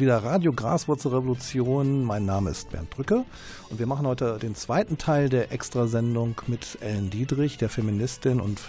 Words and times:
Wieder 0.00 0.22
Radio 0.22 0.52
Graswurzelrevolution. 0.52 2.04
Mein 2.04 2.24
Name 2.24 2.50
ist 2.50 2.70
Bernd 2.70 2.90
Brücke 2.90 3.24
und 3.70 3.78
wir 3.78 3.86
machen 3.86 4.06
heute 4.06 4.38
den 4.38 4.54
zweiten 4.54 4.98
Teil 4.98 5.28
der 5.28 5.50
Extrasendung 5.50 6.40
mit 6.46 6.78
Ellen 6.80 7.10
Diedrich, 7.10 7.58
der 7.58 7.68
Feministin 7.68 8.40
und 8.40 8.60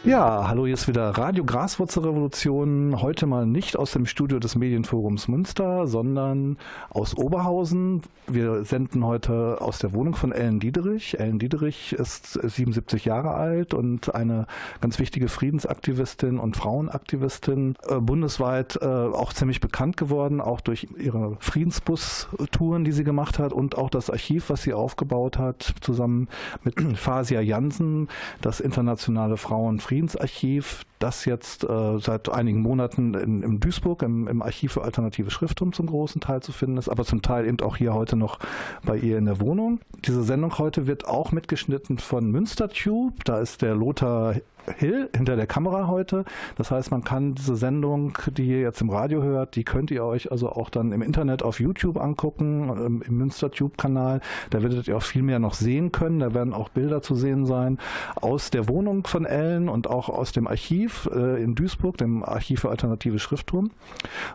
Ja, 0.06 0.50
hallo, 0.50 0.66
hier 0.66 0.74
ist 0.74 0.90
wieder 0.90 1.12
Radio 1.12 1.46
Graswurzelrevolution. 1.46 3.02
Heute 3.02 3.26
mal 3.26 3.46
nicht 3.46 3.78
aus 3.78 3.94
dem 3.94 4.06
Studio 4.06 4.38
des 4.38 4.58
Medienforums 4.58 5.30
Münster, 5.30 5.88
sondern 5.88 6.58
aus 6.90 7.16
Oberhausen. 7.16 8.02
Wir 8.28 8.66
senden 8.66 9.06
heute 9.06 9.62
aus 9.62 9.80
der 9.80 9.94
Wohnung 9.94 10.14
von 10.16 10.34
Ellen 10.34 10.60
Diederich. 10.60 11.20
Ellen 11.22 11.40
Diederich 11.40 11.94
ist 11.94 12.34
77 12.34 13.06
Jahre 13.06 13.32
alt 13.32 13.74
und 13.74 14.14
eine 14.14 14.46
ganz 14.82 15.00
wichtige 15.00 15.30
Friedensaktivistin 15.30 16.38
und 16.38 16.58
Frauenaktivistin, 16.58 17.76
äh, 17.88 17.96
bundesweit 18.02 18.80
äh, 18.82 18.86
auch 18.86 19.32
ziemlich 19.32 19.62
bekannt 19.62 19.96
geworden, 19.96 20.42
auch 20.42 20.60
durch 20.60 20.90
ihre 20.98 21.38
Friedensbus-Touren, 21.40 22.84
die 22.84 22.92
sie 22.92 23.06
gemacht 23.06 23.40
hat 23.40 23.54
und 23.54 23.78
auch 23.78 23.90
das 23.90 24.10
Archiv, 24.10 24.50
was 24.50 24.64
sie 24.64 24.74
aufgebaut 24.74 25.38
hat, 25.38 25.76
zusammen 25.80 26.28
mit 26.66 26.76
Fasia 26.98 27.40
Jansen, 27.40 28.10
das 28.42 28.60
internationale 28.60 29.38
Frauen 29.38 29.80
Friedensarchiv, 29.94 30.86
das 31.04 31.26
jetzt 31.26 31.66
äh, 31.66 32.00
seit 32.00 32.30
einigen 32.30 32.62
Monaten 32.62 33.14
in, 33.14 33.44
in 33.44 33.60
Duisburg 33.60 34.04
im, 34.04 34.30
im, 34.30 34.42
Archiv 34.42 34.72
für 34.72 34.84
alternative 34.84 35.32
Schrifttum 35.32 35.74
zum 35.74 35.88
großen 35.88 36.22
Teil 36.22 36.42
zu 36.42 36.54
finden 36.54 36.78
ist, 36.78 36.88
aber 36.88 37.04
zum 37.04 37.22
Teil 37.22 37.46
eben 37.46 37.60
auch 37.60 37.76
hier 37.76 37.94
heute 37.94 38.16
noch 38.16 38.40
bei 38.86 38.98
ihr 38.98 39.18
in 39.18 39.26
der 39.26 39.42
Wohnung. 39.42 39.82
Diese 40.06 40.24
Sendung 40.24 40.58
heute 40.58 40.88
wird 40.88 41.06
auch 41.06 41.34
mitgeschnitten 41.34 41.98
von 41.98 42.32
Münstertube. 42.32 43.16
Da 43.26 43.40
ist 43.40 43.62
der 43.62 43.76
Lothar 43.76 44.36
Hill 44.78 45.10
hinter 45.16 45.36
der 45.36 45.48
Kamera 45.48 45.88
heute. 45.88 46.26
Das 46.56 46.72
heißt, 46.72 46.92
man 46.92 47.04
kann 47.04 47.36
diese 47.36 47.56
Sendung, 47.56 48.18
die 48.38 48.48
ihr 48.48 48.62
jetzt 48.62 48.82
im 48.82 48.90
Radio 48.90 49.22
hört, 49.22 49.56
die 49.56 49.64
könnt 49.64 49.92
ihr 49.92 50.04
euch 50.04 50.32
also 50.32 50.50
auch 50.50 50.70
dann 50.70 50.92
im 50.92 51.02
Internet 51.02 51.44
auf 51.44 51.60
YouTube 51.60 51.98
angucken, 51.98 52.70
ähm, 52.70 53.04
im 53.06 53.18
Münster-Tube-Kanal. 53.18 54.22
Da 54.50 54.64
werdet 54.64 54.88
ihr 54.88 54.98
auch 54.98 55.04
viel 55.04 55.24
mehr 55.24 55.40
noch 55.40 55.54
sehen 55.54 55.92
können. 55.92 56.20
Da 56.20 56.34
werden 56.34 56.54
auch 56.54 56.70
Bilder 56.70 57.02
zu 57.02 57.16
sehen 57.16 57.46
sein 57.46 57.78
aus 58.16 58.52
der 58.52 58.68
Wohnung 58.70 59.06
von 59.06 59.26
Ellen 59.26 59.70
und 59.70 59.88
auch 59.88 60.10
aus 60.10 60.32
dem 60.32 60.48
Archiv 60.48 60.93
äh, 61.14 61.42
in 61.42 61.56
Duisburg, 61.56 61.98
dem 61.98 62.24
Archiv 62.24 62.62
für 62.62 62.70
alternative 62.70 63.20
Schriftturm. 63.20 63.72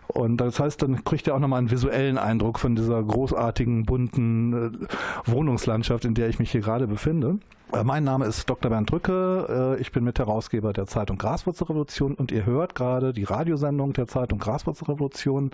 Und 0.06 0.38
das 0.38 0.60
heißt, 0.60 0.82
dann 0.82 1.04
kriegt 1.04 1.26
ihr 1.26 1.34
auch 1.34 1.38
nochmal 1.38 1.58
einen 1.58 1.70
visuellen 1.70 2.18
Eindruck 2.18 2.58
von 2.58 2.76
dieser 2.76 3.02
großartigen, 3.02 3.84
bunten 3.84 4.52
äh, 4.52 5.30
Wohnungslandschaft, 5.30 6.04
in 6.04 6.14
der 6.14 6.28
ich 6.28 6.38
mich 6.38 6.50
hier 6.50 6.60
gerade 6.60 6.86
befinde. 6.86 7.38
Äh, 7.72 7.84
mein 7.84 8.04
Name 8.04 8.26
ist 8.26 8.48
Dr. 8.48 8.70
Bernd 8.70 8.90
Drücke. 8.90 9.76
Ich 9.80 9.92
bin 9.92 10.04
Mitherausgeber 10.04 10.72
der 10.72 10.86
Zeitung 10.86 11.18
Graswurzelrevolution 11.18 12.14
und 12.14 12.32
ihr 12.32 12.46
hört 12.46 12.74
gerade 12.74 13.12
die 13.12 13.24
Radiosendung 13.24 13.92
der 13.92 14.06
Zeitung 14.06 14.38
Graswurzelrevolution, 14.38 15.50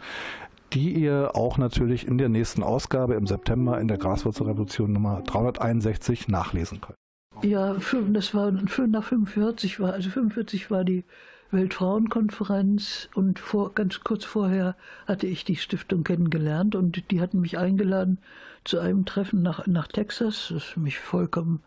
die 0.72 0.92
ihr 0.92 1.30
auch 1.34 1.58
natürlich 1.58 2.06
in 2.06 2.18
der 2.18 2.28
nächsten 2.28 2.62
Ausgabe 2.62 3.14
im 3.14 3.26
September 3.26 3.80
in 3.80 3.88
der 3.88 3.98
Graswurzelrevolution 3.98 4.92
Nummer 4.92 5.22
361 5.22 6.28
nachlesen 6.28 6.80
könnt. 6.80 6.98
Ja, 7.44 7.76
das 8.08 8.32
war 8.32 8.50
nach 8.52 9.04
45 9.04 9.78
war, 9.78 9.92
also 9.92 10.08
45 10.08 10.70
war 10.70 10.82
die 10.82 11.04
Weltfrauenkonferenz 11.50 13.10
und 13.14 13.38
vor, 13.38 13.74
ganz 13.74 14.00
kurz 14.00 14.24
vorher 14.24 14.76
hatte 15.06 15.26
ich 15.26 15.44
die 15.44 15.56
Stiftung 15.56 16.04
kennengelernt 16.04 16.74
und 16.74 17.10
die 17.10 17.20
hatten 17.20 17.42
mich 17.42 17.58
eingeladen 17.58 18.16
zu 18.64 18.78
einem 18.78 19.04
Treffen 19.04 19.42
nach, 19.42 19.66
nach 19.66 19.88
Texas, 19.88 20.52
das 20.54 20.74
mich 20.76 20.98
vollkommen 20.98 21.62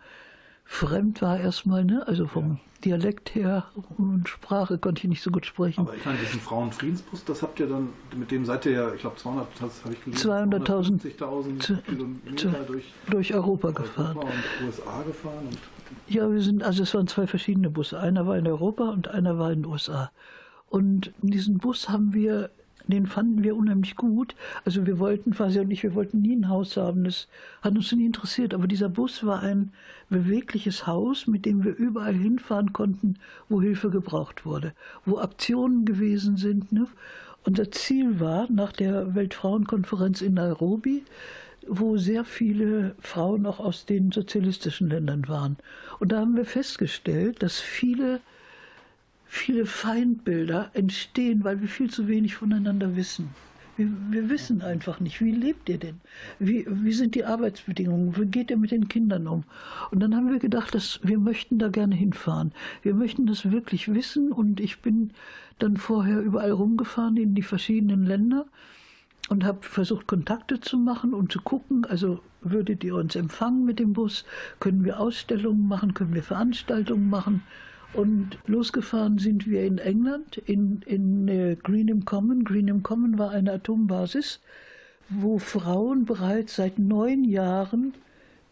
fremd 0.67 1.21
war 1.21 1.39
erstmal, 1.39 1.85
ne? 1.85 2.05
also 2.07 2.27
vom 2.27 2.51
ja. 2.51 2.59
Dialekt 2.83 3.33
her 3.33 3.65
und 3.97 4.29
Sprache 4.29 4.77
konnte 4.77 5.01
ich 5.03 5.09
nicht 5.09 5.23
so 5.23 5.31
gut 5.31 5.45
sprechen. 5.45 5.81
Aber 5.81 5.95
ich 5.95 6.05
meine, 6.05 6.19
diesen 6.19 6.39
Frauenfriedensbus, 6.39 7.25
das 7.25 7.41
habt 7.41 7.59
ihr 7.59 7.67
dann, 7.67 7.89
mit 8.15 8.29
dem 8.29 8.45
seid 8.45 8.65
ihr 8.65 8.71
ja, 8.73 8.93
ich 8.93 9.01
glaube 9.01 9.15
200, 9.15 9.47
das 9.59 9.83
habe 9.83 9.93
ich 9.93 10.03
gelesen, 10.03 10.29
200.000 10.29 11.81
Kilometer 11.83 12.51
durch, 12.67 12.93
durch 13.09 13.33
Europa, 13.33 13.69
Europa 13.69 13.81
gefahren. 13.81 14.17
und 14.17 14.67
USA 14.67 15.01
gefahren. 15.03 15.47
Und 15.49 15.57
ja, 16.07 16.31
wir 16.31 16.41
sind, 16.41 16.63
also 16.63 16.83
es 16.83 16.93
waren 16.93 17.07
zwei 17.07 17.25
verschiedene 17.25 17.69
Busse. 17.69 17.99
Einer 17.99 18.27
war 18.27 18.37
in 18.37 18.47
Europa 18.47 18.89
und 18.89 19.07
einer 19.07 19.39
war 19.39 19.51
in 19.51 19.63
den 19.63 19.71
USA. 19.71 20.11
Und 20.69 21.13
diesen 21.21 21.57
Bus 21.59 21.89
haben 21.89 22.13
wir 22.13 22.51
den 22.91 23.05
fanden 23.05 23.43
wir 23.43 23.55
unheimlich 23.55 23.95
gut. 23.95 24.35
Also 24.65 24.85
wir 24.85 24.99
wollten, 24.99 25.31
quasi 25.31 25.59
und 25.59 25.71
ich, 25.71 25.83
wir 25.83 25.95
wollten 25.95 26.21
nie 26.21 26.35
ein 26.35 26.49
Haus 26.49 26.77
haben. 26.77 27.03
Das 27.03 27.27
hat 27.61 27.75
uns 27.75 27.91
nie 27.91 28.05
interessiert. 28.05 28.53
Aber 28.53 28.67
dieser 28.67 28.89
Bus 28.89 29.25
war 29.25 29.41
ein 29.41 29.71
bewegliches 30.09 30.87
Haus, 30.87 31.27
mit 31.27 31.45
dem 31.45 31.63
wir 31.63 31.75
überall 31.75 32.13
hinfahren 32.13 32.73
konnten, 32.73 33.15
wo 33.49 33.61
Hilfe 33.61 33.89
gebraucht 33.89 34.45
wurde, 34.45 34.73
wo 35.05 35.17
Aktionen 35.19 35.85
gewesen 35.85 36.37
sind. 36.37 36.71
Ne? 36.71 36.87
Unser 37.43 37.71
Ziel 37.71 38.19
war 38.19 38.49
nach 38.51 38.71
der 38.71 39.15
Weltfrauenkonferenz 39.15 40.21
in 40.21 40.33
Nairobi, 40.33 41.03
wo 41.67 41.97
sehr 41.97 42.23
viele 42.23 42.95
Frauen 42.99 43.45
auch 43.45 43.59
aus 43.59 43.85
den 43.85 44.11
sozialistischen 44.11 44.89
Ländern 44.89 45.27
waren. 45.27 45.57
Und 45.99 46.11
da 46.11 46.19
haben 46.19 46.35
wir 46.35 46.45
festgestellt, 46.45 47.43
dass 47.43 47.59
viele 47.59 48.21
viele 49.27 49.65
Feindbilder 49.65 50.71
entstehen, 50.73 51.43
weil 51.43 51.61
wir 51.61 51.67
viel 51.67 51.89
zu 51.89 52.07
wenig 52.07 52.35
voneinander 52.35 52.95
wissen. 52.95 53.29
Wir, 53.75 53.89
wir, 54.09 54.29
wissen 54.29 54.63
einfach 54.63 54.99
nicht, 54.99 55.21
wie 55.21 55.31
lebt 55.31 55.69
ihr 55.69 55.77
denn? 55.77 56.01
Wie, 56.39 56.65
wie 56.67 56.93
sind 56.93 57.13
die 57.13 57.25
Arbeitsbedingungen? 57.25 58.17
Wie 58.17 58.25
geht 58.25 58.49
ihr 58.49 58.57
mit 58.57 58.71
den 58.71 58.87
Kindern 58.87 59.27
um? 59.27 59.43
Und 59.91 59.99
dann 59.99 60.15
haben 60.15 60.31
wir 60.31 60.39
gedacht, 60.39 60.73
dass 60.73 60.99
wir 61.03 61.19
möchten 61.19 61.59
da 61.59 61.67
gerne 61.67 61.93
hinfahren. 61.93 62.53
Wir 62.81 62.95
möchten 62.95 63.27
das 63.27 63.51
wirklich 63.51 63.93
wissen. 63.93 64.31
Und 64.31 64.59
ich 64.59 64.81
bin 64.81 65.11
dann 65.59 65.77
vorher 65.77 66.21
überall 66.21 66.51
rumgefahren 66.51 67.17
in 67.17 67.35
die 67.35 67.43
verschiedenen 67.43 68.03
Länder 68.03 68.47
und 69.29 69.43
habe 69.43 69.59
versucht, 69.61 70.07
Kontakte 70.07 70.59
zu 70.59 70.79
machen 70.79 71.13
und 71.13 71.31
zu 71.31 71.39
gucken, 71.39 71.85
also 71.85 72.19
würdet 72.41 72.83
ihr 72.83 72.95
uns 72.95 73.15
empfangen 73.15 73.63
mit 73.63 73.77
dem 73.77 73.93
Bus? 73.93 74.25
Können 74.59 74.85
wir 74.85 74.99
Ausstellungen 74.99 75.67
machen? 75.67 75.93
Können 75.93 76.15
wir 76.15 76.23
Veranstaltungen 76.23 77.09
machen? 77.09 77.43
Und 77.93 78.37
losgefahren 78.45 79.17
sind 79.17 79.47
wir 79.47 79.65
in 79.65 79.77
England, 79.77 80.37
in, 80.37 80.81
in 80.85 81.27
äh, 81.27 81.55
Greenham 81.55 82.05
Common. 82.05 82.43
Greenham 82.43 82.83
Common 82.83 83.17
war 83.17 83.31
eine 83.31 83.53
Atombasis, 83.53 84.39
wo 85.09 85.39
Frauen 85.39 86.05
bereits 86.05 86.55
seit 86.55 86.79
neun 86.79 87.23
Jahren 87.23 87.93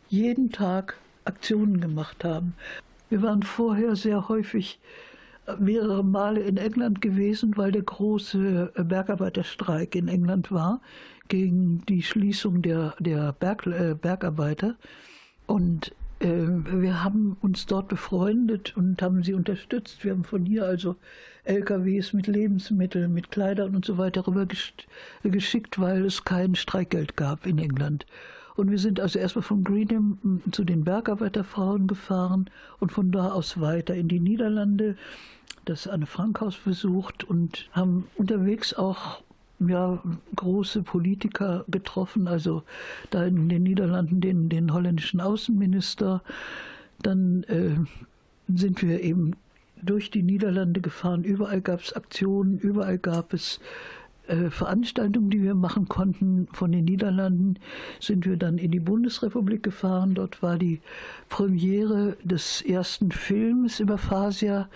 jeden 0.07 0.51
Tag 0.51 0.97
Aktionen 1.25 1.81
gemacht 1.81 2.23
haben. 2.23 2.53
Wir 3.09 3.21
waren 3.21 3.43
vorher 3.43 3.95
sehr 3.95 4.29
häufig 4.29 4.79
äh, 5.45 5.55
mehrere 5.57 6.03
Male 6.03 6.41
in 6.41 6.57
England 6.57 7.01
gewesen, 7.01 7.57
weil 7.57 7.71
der 7.71 7.83
große 7.83 8.71
äh, 8.75 8.83
Bergarbeiterstreik 8.83 9.95
in 9.95 10.07
England 10.07 10.51
war 10.51 10.81
gegen 11.27 11.83
die 11.87 12.03
Schließung 12.03 12.61
der, 12.61 12.95
der 12.99 13.33
Berg, 13.33 13.65
äh, 13.67 13.95
Bergarbeiter. 13.99 14.75
Und 15.47 15.94
wir 16.25 17.03
haben 17.03 17.37
uns 17.41 17.65
dort 17.65 17.87
befreundet 17.87 18.75
und 18.75 19.01
haben 19.01 19.23
sie 19.23 19.33
unterstützt. 19.33 20.03
Wir 20.03 20.11
haben 20.11 20.23
von 20.23 20.45
hier 20.45 20.65
also 20.65 20.95
LKWs 21.43 22.13
mit 22.13 22.27
Lebensmitteln, 22.27 23.13
mit 23.13 23.31
Kleidern 23.31 23.75
und 23.75 23.85
so 23.85 23.97
weiter 23.97 24.25
rüber 24.27 24.47
geschickt, 25.23 25.79
weil 25.79 26.05
es 26.05 26.23
kein 26.23 26.55
Streikgeld 26.55 27.15
gab 27.15 27.45
in 27.45 27.59
England. 27.59 28.05
Und 28.55 28.71
wir 28.71 28.79
sind 28.79 28.99
also 28.99 29.19
erstmal 29.19 29.43
von 29.43 29.63
Greenham 29.63 30.41
zu 30.51 30.63
den 30.63 30.85
Bergarbeiterfrauen 30.85 31.87
gefahren 31.87 32.49
und 32.79 32.91
von 32.91 33.11
da 33.11 33.31
aus 33.31 33.59
weiter 33.59 33.95
in 33.95 34.07
die 34.07 34.21
Niederlande, 34.21 34.95
das 35.65 35.87
Anne 35.87 36.05
Frankhaus 36.05 36.55
besucht 36.55 37.23
und 37.23 37.69
haben 37.73 38.07
unterwegs 38.15 38.73
auch 38.73 39.21
ja, 39.59 40.01
große 40.35 40.83
Politiker 40.83 41.65
getroffen, 41.67 42.27
also 42.27 42.63
da 43.09 43.25
in 43.25 43.49
den 43.49 43.63
Niederlanden 43.63 44.21
den, 44.21 44.49
den 44.49 44.73
holländischen 44.73 45.21
Außenminister. 45.21 46.21
Dann 47.01 47.43
äh, 47.43 47.75
sind 48.53 48.81
wir 48.81 49.01
eben 49.01 49.33
durch 49.81 50.11
die 50.11 50.23
Niederlande 50.23 50.81
gefahren. 50.81 51.23
Überall 51.23 51.61
gab 51.61 51.81
es 51.81 51.93
Aktionen, 51.93 52.57
überall 52.57 52.97
gab 52.97 53.33
es 53.33 53.59
äh, 54.27 54.49
Veranstaltungen, 54.49 55.29
die 55.29 55.43
wir 55.43 55.55
machen 55.55 55.87
konnten. 55.87 56.47
Von 56.51 56.71
den 56.71 56.85
Niederlanden 56.85 57.59
sind 57.99 58.25
wir 58.25 58.37
dann 58.37 58.57
in 58.57 58.71
die 58.71 58.79
Bundesrepublik 58.79 59.63
gefahren. 59.63 60.15
Dort 60.15 60.41
war 60.41 60.57
die 60.57 60.81
Premiere 61.29 62.17
des 62.23 62.61
ersten 62.61 63.11
Films 63.11 63.79
über 63.79 63.97
Fasia 63.97 64.67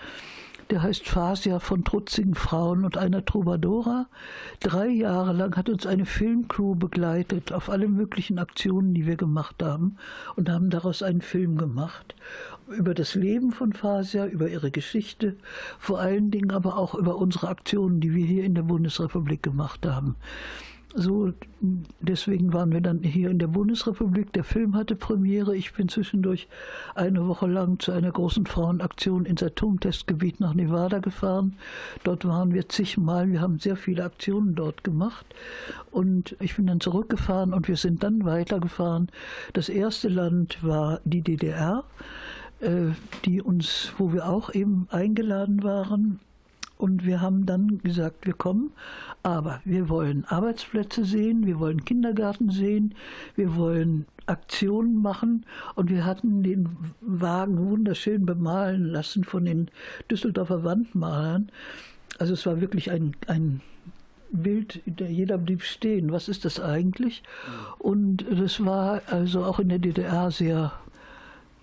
der 0.70 0.82
heißt 0.82 1.08
Fasia 1.08 1.58
von 1.58 1.84
trutzigen 1.84 2.34
Frauen 2.34 2.84
und 2.84 2.96
einer 2.96 3.24
Troubadoura. 3.24 4.06
Drei 4.60 4.88
Jahre 4.88 5.32
lang 5.32 5.56
hat 5.56 5.68
uns 5.68 5.86
eine 5.86 6.06
Filmcrew 6.06 6.74
begleitet 6.74 7.52
auf 7.52 7.68
alle 7.68 7.88
möglichen 7.88 8.38
Aktionen, 8.38 8.94
die 8.94 9.06
wir 9.06 9.16
gemacht 9.16 9.62
haben 9.62 9.96
und 10.36 10.48
haben 10.48 10.70
daraus 10.70 11.02
einen 11.02 11.22
Film 11.22 11.56
gemacht 11.56 12.14
über 12.68 12.94
das 12.94 13.14
Leben 13.14 13.52
von 13.52 13.72
Fasia, 13.72 14.26
über 14.26 14.48
ihre 14.48 14.70
Geschichte, 14.70 15.36
vor 15.78 15.98
allen 15.98 16.30
Dingen 16.30 16.52
aber 16.52 16.76
auch 16.76 16.94
über 16.94 17.16
unsere 17.16 17.48
Aktionen, 17.48 18.00
die 18.00 18.14
wir 18.14 18.24
hier 18.24 18.44
in 18.44 18.54
der 18.54 18.62
Bundesrepublik 18.62 19.42
gemacht 19.42 19.84
haben. 19.86 20.14
So, 20.92 21.32
deswegen 22.00 22.52
waren 22.52 22.72
wir 22.72 22.80
dann 22.80 23.04
hier 23.04 23.30
in 23.30 23.38
der 23.38 23.46
Bundesrepublik. 23.46 24.32
Der 24.32 24.42
Film 24.42 24.74
hatte 24.74 24.96
Premiere. 24.96 25.54
Ich 25.54 25.72
bin 25.72 25.88
zwischendurch 25.88 26.48
eine 26.96 27.28
Woche 27.28 27.46
lang 27.46 27.78
zu 27.78 27.92
einer 27.92 28.10
großen 28.10 28.44
Frauenaktion 28.44 29.24
ins 29.24 29.40
Atomtestgebiet 29.40 30.40
nach 30.40 30.52
Nevada 30.52 30.98
gefahren. 30.98 31.56
Dort 32.02 32.24
waren 32.24 32.52
wir 32.52 32.68
zigmal. 32.68 33.30
Wir 33.30 33.40
haben 33.40 33.60
sehr 33.60 33.76
viele 33.76 34.02
Aktionen 34.02 34.56
dort 34.56 34.82
gemacht. 34.82 35.26
Und 35.92 36.34
ich 36.40 36.56
bin 36.56 36.66
dann 36.66 36.80
zurückgefahren 36.80 37.54
und 37.54 37.68
wir 37.68 37.76
sind 37.76 38.02
dann 38.02 38.24
weitergefahren. 38.24 39.10
Das 39.52 39.68
erste 39.68 40.08
Land 40.08 40.58
war 40.64 41.00
die 41.04 41.22
DDR, 41.22 41.84
äh, 42.58 42.86
die 43.24 43.40
uns, 43.40 43.92
wo 43.96 44.12
wir 44.12 44.28
auch 44.28 44.52
eben 44.52 44.88
eingeladen 44.90 45.62
waren 45.62 46.18
und 46.80 47.04
wir 47.04 47.20
haben 47.20 47.44
dann 47.44 47.78
gesagt, 47.78 48.26
wir 48.26 48.32
kommen, 48.32 48.72
aber 49.22 49.60
wir 49.66 49.90
wollen 49.90 50.24
Arbeitsplätze 50.24 51.04
sehen, 51.04 51.46
wir 51.46 51.60
wollen 51.60 51.84
Kindergarten 51.84 52.50
sehen, 52.50 52.94
wir 53.36 53.54
wollen 53.54 54.06
Aktionen 54.24 55.02
machen. 55.02 55.44
Und 55.74 55.90
wir 55.90 56.06
hatten 56.06 56.42
den 56.42 56.68
Wagen 57.02 57.58
wunderschön 57.58 58.24
bemalen 58.24 58.86
lassen 58.86 59.24
von 59.24 59.44
den 59.44 59.70
Düsseldorfer 60.10 60.64
Wandmalern. 60.64 61.50
Also 62.18 62.32
es 62.32 62.46
war 62.46 62.62
wirklich 62.62 62.90
ein, 62.90 63.14
ein 63.26 63.60
Bild, 64.30 64.80
jeder 64.86 65.36
blieb 65.36 65.62
stehen. 65.62 66.12
Was 66.12 66.28
ist 66.28 66.46
das 66.46 66.60
eigentlich? 66.60 67.22
Und 67.78 68.24
das 68.30 68.64
war 68.64 69.02
also 69.06 69.44
auch 69.44 69.58
in 69.58 69.68
der 69.68 69.80
DDR 69.80 70.30
sehr 70.30 70.72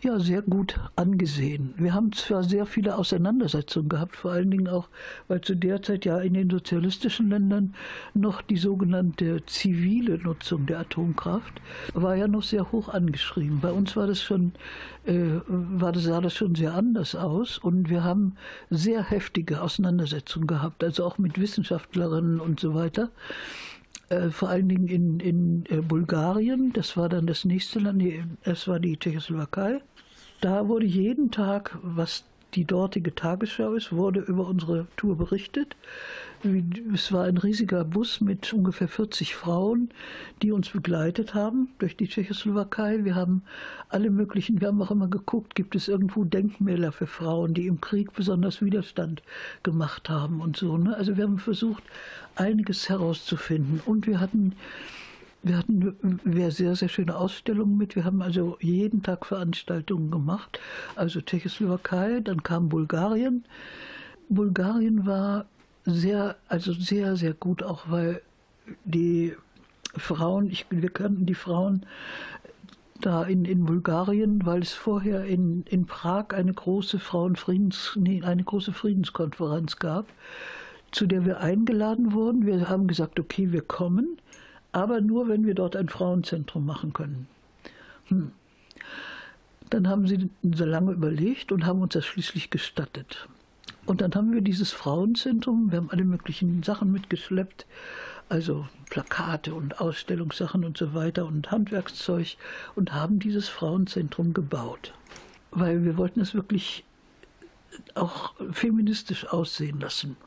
ja, 0.02 0.20
sehr 0.20 0.44
gut 0.44 0.80
angesehen. 0.96 1.74
Wir 1.78 1.94
haben 1.94 2.12
zwar 2.12 2.44
sehr 2.44 2.68
viele 2.68 2.98
Auseinandersetzungen 2.98 3.90
gehabt, 3.90 4.16
vor 4.16 4.32
allen 4.32 4.52
Dingen 4.52 4.68
auch, 4.68 4.90
weil 5.28 5.42
zu 5.42 5.56
der 5.56 5.82
Zeit 5.82 6.06
ja 6.06 6.20
in 6.20 6.36
den 6.36 6.50
sozialistischen 6.52 7.30
Ländern 7.30 7.74
noch 8.14 8.44
die 8.44 8.58
sogenannte 8.58 9.44
zivile 9.48 10.20
Nutzung 10.20 10.68
der 10.68 10.80
Atomkraft 10.80 11.54
war 11.94 12.16
ja 12.16 12.28
noch 12.28 12.44
sehr 12.44 12.72
hoch 12.72 12.90
angeschrieben. 12.90 13.60
Bei 13.60 13.72
uns 13.72 13.96
war 13.96 14.06
das 14.06 14.22
schon, 14.22 14.52
äh, 15.06 15.42
war 15.48 15.92
das, 15.92 16.04
sah 16.04 16.22
das 16.22 16.36
schon 16.36 16.54
sehr 16.54 16.76
anders 16.76 17.16
aus 17.16 17.58
und 17.58 17.90
wir 17.90 18.04
haben 18.04 18.36
sehr 18.70 19.04
heftige 19.04 19.62
Auseinandersetzungen 19.62 20.46
gehabt, 20.46 20.84
also 20.84 21.06
auch 21.06 21.18
mit 21.18 21.40
Wissenschaftlerinnen 21.40 22.40
und 22.40 22.60
so 22.60 22.76
weiter. 22.76 23.10
Äh, 24.10 24.30
vor 24.30 24.50
allen 24.50 24.70
Dingen 24.70 24.88
in, 24.88 25.20
in 25.20 25.66
äh, 25.70 25.82
Bulgarien, 25.82 26.72
das 26.74 26.96
war 26.96 27.10
dann 27.10 27.28
das 27.28 27.44
nächste 27.46 27.80
Land, 27.80 27.98
nee, 27.98 28.24
es 28.44 28.68
war 28.68 28.80
die 28.80 28.98
Tschechoslowakei. 28.98 29.82
Da 30.40 30.68
wurde 30.68 30.86
jeden 30.86 31.32
Tag, 31.32 31.78
was 31.82 32.24
die 32.54 32.64
dortige 32.66 33.14
Tagesschau 33.14 33.74
ist, 33.74 33.92
wurde 33.92 34.22
über 34.22 34.48
unsere 34.48 34.88
Tour 34.96 35.18
berichtet. 35.18 35.76
Es 36.94 37.12
war 37.12 37.24
ein 37.24 37.38
riesiger 37.38 37.84
Bus 37.84 38.22
mit 38.22 38.54
ungefähr 38.54 38.88
40 38.88 39.36
Frauen, 39.36 39.90
die 40.42 40.52
uns 40.52 40.70
begleitet 40.70 41.34
haben 41.34 41.70
durch 41.80 41.98
die 41.98 42.08
Tschechoslowakei. 42.08 43.04
Wir 43.04 43.16
haben 43.16 43.42
alle 43.90 44.12
möglichen, 44.12 44.62
wir 44.62 44.68
haben 44.68 44.82
auch 44.82 44.92
immer 44.92 45.08
geguckt, 45.08 45.56
gibt 45.56 45.76
es 45.76 45.88
irgendwo 45.88 46.24
Denkmäler 46.24 46.92
für 46.92 47.08
Frauen, 47.08 47.54
die 47.54 47.66
im 47.66 47.82
Krieg 47.82 48.14
besonders 48.14 48.62
Widerstand 48.62 49.24
gemacht 49.64 50.10
haben 50.10 50.42
und 50.42 50.58
so. 50.58 50.78
Ne? 50.78 50.96
Also 50.96 51.18
wir 51.18 51.24
haben 51.24 51.40
versucht, 51.40 51.84
einiges 52.36 52.88
herauszufinden. 52.88 53.82
Und 53.86 54.06
wir 54.06 54.20
hatten 54.20 54.54
wir 55.44 55.58
hatten 55.58 56.20
wir 56.24 56.52
sehr, 56.52 56.76
sehr 56.76 56.90
schöne 56.90 57.16
Ausstellungen 57.16 57.78
mit. 57.78 57.96
Wir 57.96 58.04
haben 58.04 58.22
also 58.22 58.58
jeden 58.60 59.02
Tag 59.02 59.26
Veranstaltungen 59.26 60.12
gemacht. 60.12 60.60
Also 60.96 61.22
Tschechoslowakei, 61.22 62.20
dann 62.20 62.44
kam 62.44 62.70
Bulgarien. 62.70 63.46
Bulgarien 64.30 65.06
war 65.06 65.46
sehr, 65.88 66.36
also 66.50 66.74
sehr, 66.74 67.16
sehr 67.16 67.34
gut, 67.34 67.64
auch 67.64 67.90
weil 67.90 68.22
die 68.84 69.36
Frauen, 69.96 70.50
ich, 70.50 70.66
wir 70.70 70.90
kannten 70.90 71.26
die 71.26 71.34
Frauen, 71.34 71.86
da 73.02 73.24
in, 73.24 73.46
in 73.46 73.66
Bulgarien, 73.66 74.46
weil 74.46 74.62
es 74.62 74.74
vorher 74.74 75.24
in, 75.26 75.64
in 75.70 75.86
Prag 75.86 76.34
eine 76.34 76.54
große 76.54 77.00
Frauenfriedens, 77.00 77.94
nee, 77.96 78.22
eine 78.24 78.44
große 78.44 78.74
Friedenskonferenz 78.74 79.78
gab, 79.78 80.08
zu 80.92 81.06
der 81.06 81.26
wir 81.26 81.40
eingeladen 81.40 82.14
wurden. 82.14 82.46
Wir 82.46 82.70
haben 82.70 82.88
gesagt, 82.88 83.20
okay, 83.20 83.52
wir 83.52 83.62
kommen, 83.62 84.18
aber 84.72 85.00
nur, 85.00 85.28
wenn 85.30 85.46
wir 85.46 85.54
dort 85.54 85.76
ein 85.76 85.90
Frauenzentrum 85.90 86.66
machen 86.66 86.92
können. 86.92 87.28
Hm. 88.06 88.32
Dann 89.70 89.88
haben 89.88 90.08
sie 90.08 90.30
so 90.56 90.66
lange 90.66 90.92
überlegt 90.92 91.52
und 91.52 91.66
haben 91.66 91.82
uns 91.82 91.94
das 91.94 92.06
schließlich 92.06 92.50
gestattet. 92.50 93.28
Und 93.88 94.02
dann 94.02 94.14
haben 94.16 94.34
wir 94.34 94.42
dieses 94.42 94.74
Frauenzentrum, 94.74 95.72
wir 95.72 95.78
haben 95.78 95.90
alle 95.90 96.04
möglichen 96.04 96.62
Sachen 96.62 96.92
mitgeschleppt, 96.92 97.66
also 98.28 98.68
Plakate 98.90 99.56
und 99.56 99.80
Ausstellungssachen 99.80 100.66
und 100.66 100.78
so 100.78 100.94
weiter 100.94 101.26
und 101.26 101.50
Handwerkszeug 101.52 102.36
und 102.76 102.94
haben 102.94 103.20
dieses 103.20 103.48
Frauenzentrum 103.48 104.34
gebaut. 104.34 104.94
Weil 105.52 105.86
wir 105.86 105.96
wollten 105.96 106.20
es 106.20 106.34
wirklich 106.34 106.84
auch 107.96 108.34
feministisch 108.52 109.26
aussehen 109.26 109.80
lassen. 109.80 110.18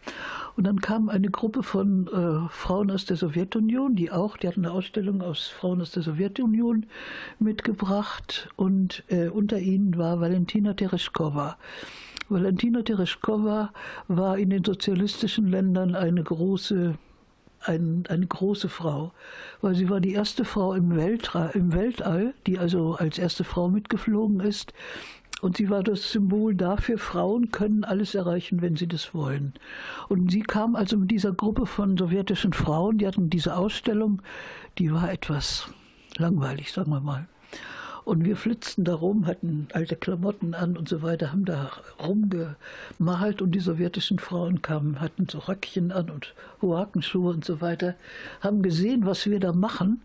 Und 0.57 0.67
dann 0.67 0.81
kam 0.81 1.09
eine 1.09 1.31
Gruppe 1.31 1.63
von 1.63 2.07
äh, 2.09 2.49
Frauen 2.51 2.91
aus 2.91 3.05
der 3.05 3.17
Sowjetunion, 3.17 3.97
die 3.97 4.11
auch, 4.11 4.37
die 4.37 4.49
hatten 4.49 4.65
eine 4.65 4.75
Ausstellung 4.75 5.23
aus 5.23 5.49
Frauen 5.49 5.81
aus 5.81 5.93
der 5.93 6.03
Sowjetunion 6.03 6.87
mitgebracht 7.39 8.49
und 8.57 9.05
äh, 9.09 9.29
unter 9.29 9.59
ihnen 9.59 9.97
war 9.97 10.21
Valentina 10.21 10.75
Tereshkova. 10.75 11.57
Valentina 12.29 12.83
Tereshkova 12.83 13.73
war 14.09 14.39
in 14.39 14.51
den 14.51 14.65
sozialistischen 14.65 15.49
Ländern 15.49 15.95
eine 15.95 16.23
große 16.23 16.95
ein, 17.63 18.05
eine 18.09 18.27
große 18.27 18.69
Frau, 18.69 19.13
weil 19.61 19.75
sie 19.75 19.91
war 19.91 20.01
die 20.01 20.13
erste 20.13 20.45
Frau 20.45 20.73
im, 20.73 20.97
Weltra 20.97 21.49
im 21.49 21.75
Weltall, 21.75 22.35
die 22.47 22.59
also 22.59 22.95
als 22.95 23.19
erste 23.19 23.45
Frau 23.45 23.69
mitgeflogen 23.69 24.41
ist. 24.41 24.73
Und 25.41 25.57
sie 25.57 25.71
war 25.71 25.83
das 25.83 26.13
Symbol 26.13 26.55
dafür, 26.55 26.99
Frauen 26.99 27.51
können 27.51 27.85
alles 27.85 28.15
erreichen, 28.15 28.61
wenn 28.61 28.77
sie 28.77 28.87
das 28.87 29.15
wollen. 29.15 29.55
Und 30.09 30.31
sie 30.31 30.43
kam 30.43 30.77
also 30.77 30.97
mit 30.97 31.11
dieser 31.11 31.33
Gruppe 31.33 31.67
von 31.67 31.97
sowjetischen 31.97 32.53
Frauen, 32.53 32.99
die 32.99 33.07
hatten 33.07 33.31
diese 33.31 33.57
Ausstellung, 33.57 34.21
die 34.79 34.93
war 34.93 35.11
etwas 35.11 35.69
langweilig, 36.17 36.73
sagen 36.73 36.91
wir 36.91 37.01
mal. 37.01 37.27
Und 38.05 38.25
wir 38.25 38.37
flitzten 38.37 38.85
da 38.85 38.95
rum, 38.95 39.27
hatten 39.27 39.69
alte 39.73 39.95
Klamotten 39.95 40.55
an 40.55 40.77
und 40.77 40.89
so 40.89 41.03
weiter, 41.03 41.33
haben 41.33 41.45
da 41.45 41.71
rumgemalt 42.03 43.43
und 43.43 43.53
die 43.53 43.61
sowjetischen 43.61 44.19
Frauen 44.19 44.63
kamen, 44.63 45.01
hatten 45.01 45.29
so 45.29 45.39
Röckchen 45.39 45.93
an 45.93 46.11
und 46.11 46.35
Huakenschuhe 46.63 47.31
und 47.31 47.45
so 47.45 47.61
weiter, 47.61 47.95
haben 48.41 48.63
gesehen, 48.63 49.07
was 49.07 49.27
wir 49.27 49.39
da 49.39 49.53
machen, 49.53 50.03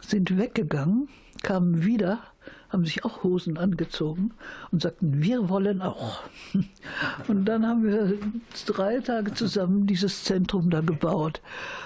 sind 0.00 0.36
weggegangen, 0.36 1.08
kamen 1.42 1.84
wieder, 1.84 2.18
haben 2.72 2.84
sich 2.86 3.04
auch 3.04 3.22
Hosen 3.22 3.58
angezogen 3.58 4.32
und 4.70 4.82
sagten, 4.82 5.22
wir 5.22 5.48
wollen 5.48 5.82
auch. 5.82 6.20
Und 7.28 7.44
dann 7.44 7.66
haben 7.66 7.84
wir 7.84 8.14
drei 8.66 8.98
Tage 9.00 9.34
zusammen 9.34 9.86
dieses 9.86 10.24
Zentrum 10.24 10.70
da 10.70 10.80
gebaut. 10.80 11.40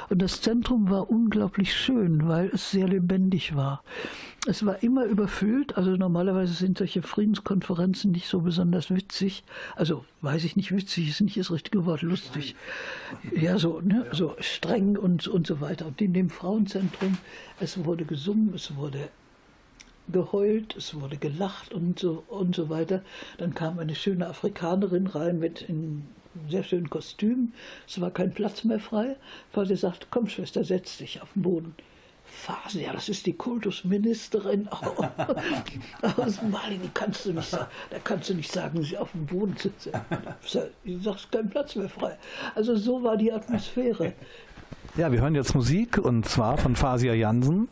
Und 0.08 0.22
das 0.22 0.40
Zentrum 0.40 0.88
war 0.88 1.10
unglaublich 1.10 1.74
schön, 1.74 2.28
weil 2.28 2.50
es 2.52 2.70
sehr 2.70 2.86
lebendig 2.86 3.56
war. 3.56 3.82
Es 4.46 4.64
war 4.64 4.82
immer 4.82 5.04
überfüllt. 5.04 5.76
Also 5.76 5.90
normalerweise 5.96 6.54
sind 6.54 6.78
solche 6.78 7.02
Friedenskonferenzen 7.02 8.12
nicht 8.12 8.28
so 8.28 8.40
besonders 8.40 8.90
witzig. 8.90 9.42
Also 9.74 10.04
weiß 10.22 10.44
ich 10.44 10.54
nicht, 10.54 10.70
witzig 10.70 11.08
ist 11.08 11.20
nicht 11.20 11.36
das 11.36 11.50
richtige 11.50 11.84
Wort, 11.84 12.02
lustig. 12.02 12.54
Ja, 13.34 13.58
so, 13.58 13.80
ne? 13.80 14.06
so 14.12 14.36
streng 14.38 14.96
und, 14.96 15.26
und 15.26 15.46
so 15.46 15.60
weiter. 15.60 15.86
Und 15.86 16.00
in 16.00 16.12
dem 16.12 16.30
Frauenzentrum, 16.30 17.18
es 17.58 17.84
wurde 17.84 18.04
gesungen, 18.04 18.54
es 18.54 18.76
wurde 18.76 19.08
geheult, 20.12 20.76
es 20.76 20.94
wurde 20.94 21.16
gelacht 21.16 21.72
und 21.72 21.98
so, 21.98 22.24
und 22.28 22.54
so 22.54 22.68
weiter. 22.68 23.02
Dann 23.38 23.54
kam 23.54 23.78
eine 23.78 23.94
schöne 23.94 24.26
Afrikanerin 24.28 25.06
rein 25.06 25.38
mit 25.38 25.68
einem 25.68 26.04
sehr 26.48 26.62
schönen 26.62 26.90
Kostüm. 26.90 27.52
Es 27.88 28.00
war 28.00 28.10
kein 28.10 28.32
Platz 28.32 28.64
mehr 28.64 28.80
frei. 28.80 29.16
Weil 29.52 29.66
sie 29.66 29.76
sagt, 29.76 30.08
komm 30.10 30.28
Schwester, 30.28 30.64
setz 30.64 30.98
dich 30.98 31.22
auf 31.22 31.32
den 31.34 31.42
Boden. 31.42 31.74
Phase, 32.28 32.82
ja, 32.82 32.92
das 32.92 33.08
ist 33.08 33.24
die 33.26 33.32
Kultusministerin 33.32 34.68
aus 36.16 36.42
Mali, 36.42 36.76
die 36.76 36.90
kannst 36.92 37.24
du 37.24 37.32
nicht 37.32 37.48
sagen, 37.48 37.66
da 37.90 37.98
kannst 38.02 38.28
du 38.28 38.34
nicht 38.34 38.50
sagen, 38.50 38.82
sie 38.82 38.98
auf 38.98 39.12
dem 39.12 39.26
Boden 39.26 39.56
sitzt. 39.56 39.90
Du 40.84 40.98
sagst, 40.98 41.30
kein 41.30 41.48
Platz 41.48 41.76
mehr 41.76 41.88
frei. 41.88 42.18
Also 42.54 42.76
so 42.76 43.02
war 43.02 43.16
die 43.16 43.32
Atmosphäre. 43.32 44.12
Ja, 44.96 45.12
wir 45.12 45.20
hören 45.20 45.34
jetzt 45.34 45.54
Musik 45.54 45.98
und 45.98 46.26
zwar 46.26 46.58
von 46.58 46.74
Fasia 46.74 47.14
Jansen. 47.14 47.68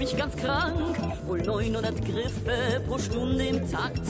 Mich 0.00 0.16
ganz 0.16 0.34
krank. 0.34 0.96
Wohl 1.26 1.42
900 1.42 1.94
Griffe 2.06 2.80
pro 2.88 2.98
Stunde 2.98 3.44
im 3.44 3.70
Takt. 3.70 4.00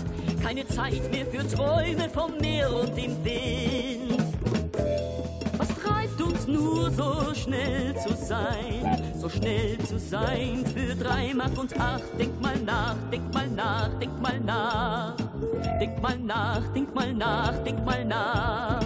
Keine 0.40 0.66
Zeit 0.68 1.10
mehr 1.10 1.26
für 1.26 1.46
Träume 1.48 2.08
vom 2.08 2.38
Meer 2.40 2.72
und 2.72 2.96
dem 2.96 3.24
Wind. 3.24 4.22
Was 5.58 5.68
treibt 5.68 6.22
uns 6.22 6.46
nur 6.46 6.92
so 6.92 7.34
schnell 7.34 7.96
zu 8.06 8.14
sein? 8.14 9.12
So 9.20 9.28
schnell 9.28 9.78
zu 9.78 9.98
sein 9.98 10.64
für 10.64 10.94
drei 10.94 11.34
Mark 11.34 11.58
und 11.58 11.78
acht. 11.80 12.04
Denk 12.16 12.40
mal 12.40 12.56
nach, 12.64 12.94
denk 13.10 13.34
mal 13.34 13.48
nach, 13.48 13.90
denk 13.98 14.20
mal 14.22 14.40
nach. 14.40 15.16
Denk 15.80 16.00
mal 16.00 16.18
nach, 16.18 16.62
denk 16.72 16.94
mal 16.94 17.12
nach, 17.12 17.64
denk 17.64 17.84
mal 17.84 18.04
nach. 18.04 18.80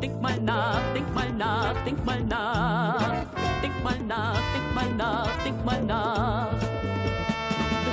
Denk 0.00 0.22
mal 0.22 0.40
nach, 0.40 0.80
denk 0.94 1.12
mal 1.12 1.32
nach, 1.32 1.84
denk 1.84 2.06
mal 2.06 2.22
nach. 2.22 3.45
Denk 3.66 3.82
mal 3.82 3.98
nach, 4.06 4.40
denk 4.54 4.74
mal 4.76 4.94
nach, 4.96 5.42
denk 5.42 5.64
mal 5.64 5.82
nach. 5.82 6.50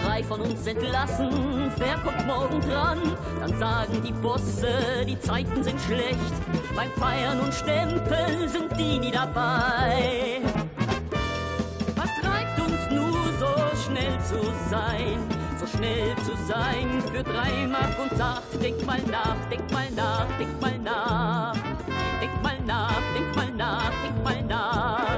Drei 0.05 0.23
von 0.23 0.41
uns 0.41 0.67
entlassen, 0.67 1.71
wer 1.77 1.95
kommt 1.95 2.27
morgen 2.27 2.61
dran? 2.61 2.99
Dann 3.39 3.57
sagen 3.57 4.03
die 4.05 4.11
Bosse, 4.11 5.03
die 5.07 5.19
Zeiten 5.19 5.63
sind 5.63 5.81
schlecht. 5.81 6.19
Beim 6.75 6.91
Feiern 6.91 7.39
und 7.39 7.51
Stempeln 7.51 8.47
sind 8.47 8.77
die 8.77 8.99
nie 8.99 9.09
dabei. 9.09 10.41
Was 11.95 12.11
treibt 12.21 12.59
uns 12.59 12.91
nur 12.91 13.23
so 13.39 13.55
schnell 13.83 14.19
zu 14.19 14.43
sein? 14.69 15.17
So 15.59 15.65
schnell 15.75 16.15
zu 16.17 16.37
sein 16.47 17.01
für 17.11 17.23
drei 17.23 17.65
Mark 17.65 17.97
und 17.99 18.21
acht. 18.21 18.61
Denk 18.61 18.85
mal 18.85 19.01
nach, 19.09 19.37
denk 19.49 19.71
mal 19.71 19.89
nach, 19.95 20.27
denk 20.37 20.61
mal 20.61 20.77
nach. 20.77 21.55
Denk 22.21 22.43
mal 22.43 22.59
nach, 22.67 23.01
denk 23.15 23.35
mal 23.35 23.51
nach, 23.57 23.91
denk 24.03 24.23
mal 24.23 24.43
nach. 24.43 25.12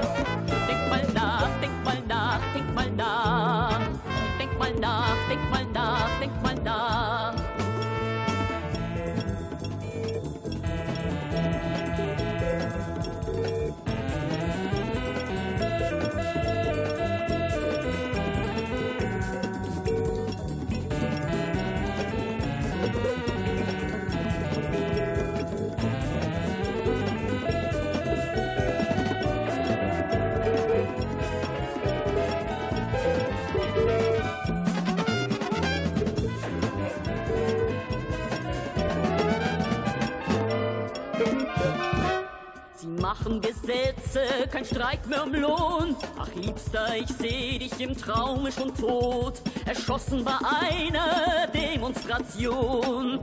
Machen 43.06 43.40
Gesetze, 43.40 44.48
kein 44.50 44.64
Streik 44.64 45.06
mehr 45.06 45.22
um 45.22 45.32
Lohn. 45.32 45.96
Ach, 46.18 46.28
Liebster, 46.34 46.96
ich 46.96 47.06
seh 47.06 47.56
dich 47.56 47.80
im 47.80 47.96
Traume 47.96 48.50
schon 48.50 48.74
tot, 48.74 49.42
erschossen 49.64 50.24
bei 50.24 50.32
einer 50.32 51.46
Demonstration. 51.54 53.20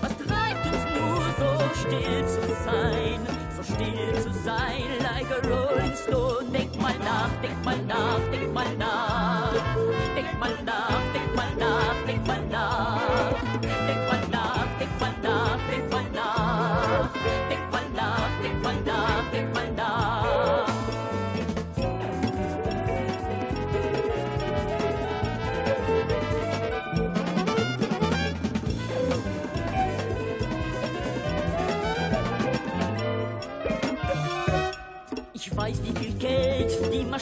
Was 0.00 0.16
treibt 0.16 0.64
uns 0.64 0.82
nur 0.96 1.22
so 1.40 1.50
still 1.80 2.26
zu 2.26 2.40
sein, 2.64 3.20
so 3.54 3.62
still 3.74 4.22
zu 4.22 4.32
sein, 4.42 4.84
like 5.02 5.30
a 5.30 5.46
rolling 5.46 5.94
stone? 5.94 6.50
Denk 6.50 6.80
mal 6.80 6.94
nach, 7.00 7.30
denk 7.42 7.64
mal 7.66 7.76
nach, 7.86 8.16
denk 8.16 8.30
mal 8.30 8.30
nach. 8.30 8.31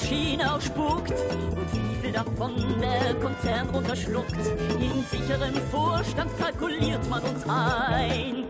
Maschine 0.00 0.54
ausspuckt 0.54 1.10
und 1.10 1.72
wie 1.72 1.94
viel 2.00 2.12
davon 2.12 2.54
der 2.80 3.14
Konzern 3.14 3.68
runterschluckt. 3.70 4.36
In 4.80 5.04
sicherem 5.04 5.54
Vorstand 5.70 6.30
kalkuliert 6.38 7.08
man 7.10 7.22
uns 7.22 7.44
ein. 7.46 8.44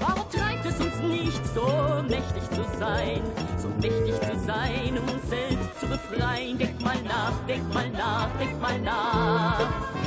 Warum 0.00 0.24
treibt 0.30 0.66
es 0.66 0.80
uns 0.80 0.98
nicht, 1.02 1.46
so 1.54 1.66
mächtig 2.08 2.42
zu 2.50 2.64
sein, 2.78 3.20
so 3.58 3.68
mächtig 3.80 4.14
zu 4.14 4.38
sein, 4.46 4.98
um 4.98 5.14
uns 5.14 5.28
selbst 5.28 5.80
zu 5.80 5.86
befreien? 5.86 6.58
Denk 6.58 6.80
mal 6.80 6.96
nach, 7.04 7.32
denk 7.46 7.74
mal 7.74 7.90
nach, 7.90 8.28
denk 8.38 8.60
mal 8.60 8.80
nach. 8.80 9.97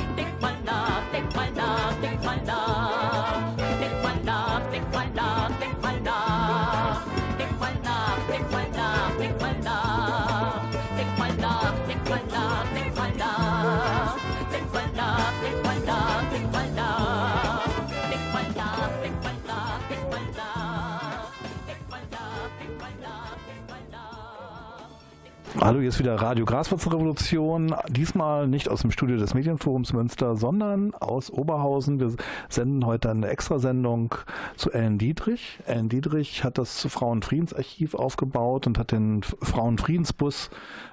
Hallo, 25.64 25.78
hier 25.78 25.90
ist 25.90 26.00
wieder 26.00 26.16
Radio 26.16 26.44
Graswurzelrevolution. 26.44 27.72
Diesmal 27.88 28.48
nicht 28.48 28.68
aus 28.68 28.80
dem 28.80 28.90
Studio 28.90 29.16
des 29.16 29.32
Medienforums 29.32 29.92
Münster, 29.92 30.34
sondern 30.34 30.92
aus 30.94 31.30
Oberhausen. 31.30 32.00
Wir 32.00 32.16
senden 32.48 32.84
heute 32.84 33.08
eine 33.10 33.28
Extrasendung 33.28 34.12
zu 34.56 34.72
Ellen 34.72 34.98
Dietrich. 34.98 35.60
Ellen 35.64 35.88
Dietrich 35.88 36.42
hat 36.42 36.58
das 36.58 36.84
Frauenfriedensarchiv 36.86 37.94
aufgebaut 37.94 38.66
und 38.66 38.76
hat 38.76 38.90
den 38.90 39.22
Frauenfriedensbus 39.22 40.50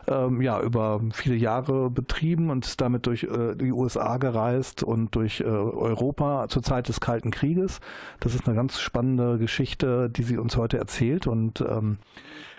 ähm, 0.07 0.39
ja, 0.39 0.61
über 0.61 1.01
viele 1.13 1.35
Jahre 1.35 1.89
betrieben 1.89 2.51
und 2.51 2.63
ist 2.63 2.79
damit 2.79 3.07
durch 3.07 3.23
äh, 3.23 3.55
die 3.55 3.71
USA 3.71 4.17
gereist 4.17 4.83
und 4.83 5.15
durch 5.15 5.39
äh, 5.39 5.45
Europa 5.45 6.47
zur 6.47 6.61
Zeit 6.61 6.89
des 6.89 6.99
Kalten 6.99 7.31
Krieges. 7.31 7.79
Das 8.19 8.35
ist 8.35 8.45
eine 8.45 8.55
ganz 8.55 8.79
spannende 8.79 9.39
Geschichte, 9.39 10.11
die 10.11 10.21
sie 10.21 10.37
uns 10.37 10.57
heute 10.57 10.77
erzählt 10.77 11.25
und 11.25 11.59
ähm, 11.61 11.97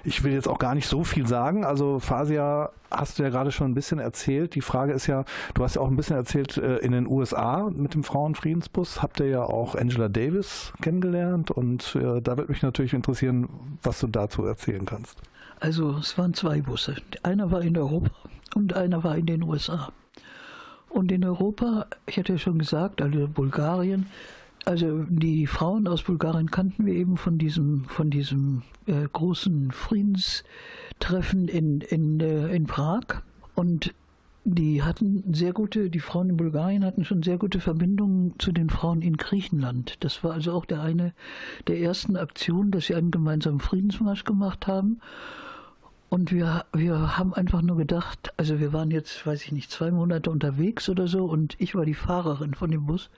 ich 0.04 0.24
will 0.24 0.32
jetzt 0.32 0.48
auch 0.48 0.58
gar 0.58 0.74
nicht 0.74 0.86
so 0.86 1.04
viel 1.04 1.26
sagen. 1.26 1.64
Also 1.64 1.98
Fasia 1.98 2.70
hast 2.90 3.18
du 3.18 3.22
ja 3.22 3.28
gerade 3.28 3.52
schon 3.52 3.70
ein 3.70 3.74
bisschen 3.74 3.98
erzählt. 3.98 4.54
Die 4.54 4.60
Frage 4.60 4.92
ist 4.92 5.06
ja, 5.06 5.24
du 5.54 5.62
hast 5.62 5.76
ja 5.76 5.82
auch 5.82 5.88
ein 5.88 5.96
bisschen 5.96 6.16
erzählt, 6.16 6.56
äh, 6.56 6.76
in 6.78 6.92
den 6.92 7.06
USA 7.06 7.70
mit 7.70 7.94
dem 7.94 8.04
Frauenfriedensbus 8.04 9.02
habt 9.02 9.20
ihr 9.20 9.26
ja 9.26 9.42
auch 9.42 9.74
Angela 9.74 10.08
Davis 10.08 10.72
kennengelernt 10.82 11.50
und 11.50 11.96
äh, 11.96 12.20
da 12.20 12.36
würde 12.36 12.50
mich 12.52 12.62
natürlich 12.62 12.94
interessieren, 12.94 13.48
was 13.82 14.00
du 14.00 14.06
dazu 14.06 14.44
erzählen 14.44 14.84
kannst. 14.84 15.18
Also 15.60 15.96
es 15.98 16.16
waren 16.16 16.34
zwei 16.34 16.62
Busse. 16.62 16.96
Einer 17.22 17.50
war 17.50 17.62
in 17.62 17.76
Europa 17.76 18.10
und 18.54 18.74
einer 18.74 19.04
war 19.04 19.16
in 19.16 19.26
den 19.26 19.42
USA. 19.42 19.92
Und 20.88 21.12
in 21.12 21.24
Europa, 21.24 21.86
ich 22.06 22.18
hatte 22.18 22.32
ja 22.32 22.38
schon 22.38 22.58
gesagt, 22.58 23.00
also 23.00 23.28
Bulgarien, 23.28 24.06
also 24.64 25.04
die 25.08 25.46
Frauen 25.46 25.86
aus 25.86 26.02
Bulgarien 26.02 26.50
kannten 26.50 26.86
wir 26.86 26.94
eben 26.94 27.16
von 27.16 27.38
diesem, 27.38 27.84
von 27.84 28.10
diesem 28.10 28.62
äh, 28.86 29.06
großen 29.12 29.72
Friedenstreffen 29.72 31.48
in, 31.48 31.80
in, 31.80 32.20
äh, 32.20 32.54
in 32.54 32.66
Prag. 32.66 33.22
Und 33.54 33.94
die 34.44 34.82
hatten 34.82 35.34
sehr 35.34 35.52
gute, 35.52 35.90
die 35.90 36.00
Frauen 36.00 36.30
in 36.30 36.36
Bulgarien 36.36 36.84
hatten 36.84 37.04
schon 37.04 37.22
sehr 37.22 37.38
gute 37.38 37.60
Verbindungen 37.60 38.34
zu 38.38 38.52
den 38.52 38.70
Frauen 38.70 39.02
in 39.02 39.16
Griechenland. 39.16 39.96
Das 40.00 40.24
war 40.24 40.32
also 40.32 40.52
auch 40.52 40.64
der 40.64 40.82
eine 40.82 41.12
der 41.66 41.78
ersten 41.78 42.16
Aktionen, 42.16 42.70
dass 42.70 42.86
sie 42.86 42.94
einen 42.94 43.10
gemeinsamen 43.10 43.60
Friedensmarsch 43.60 44.24
gemacht 44.24 44.66
haben. 44.66 45.00
Und 46.08 46.32
wir, 46.32 46.64
wir 46.72 47.18
haben 47.18 47.34
einfach 47.34 47.62
nur 47.62 47.76
gedacht, 47.76 48.32
also 48.36 48.58
wir 48.58 48.72
waren 48.72 48.90
jetzt, 48.90 49.24
weiß 49.24 49.44
ich 49.44 49.52
nicht, 49.52 49.70
zwei 49.70 49.92
Monate 49.92 50.30
unterwegs 50.30 50.88
oder 50.88 51.06
so 51.06 51.24
und 51.26 51.54
ich 51.58 51.76
war 51.76 51.84
die 51.84 51.94
Fahrerin 51.94 52.54
von 52.54 52.70
dem 52.70 52.86
Bus. 52.86 53.10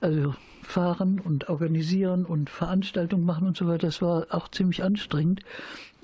Also 0.00 0.34
fahren 0.62 1.20
und 1.20 1.48
organisieren 1.48 2.24
und 2.24 2.48
Veranstaltungen 2.48 3.24
machen 3.24 3.46
und 3.46 3.56
so 3.56 3.66
weiter, 3.66 3.86
das 3.86 4.00
war 4.00 4.26
auch 4.30 4.48
ziemlich 4.48 4.82
anstrengend. 4.82 5.40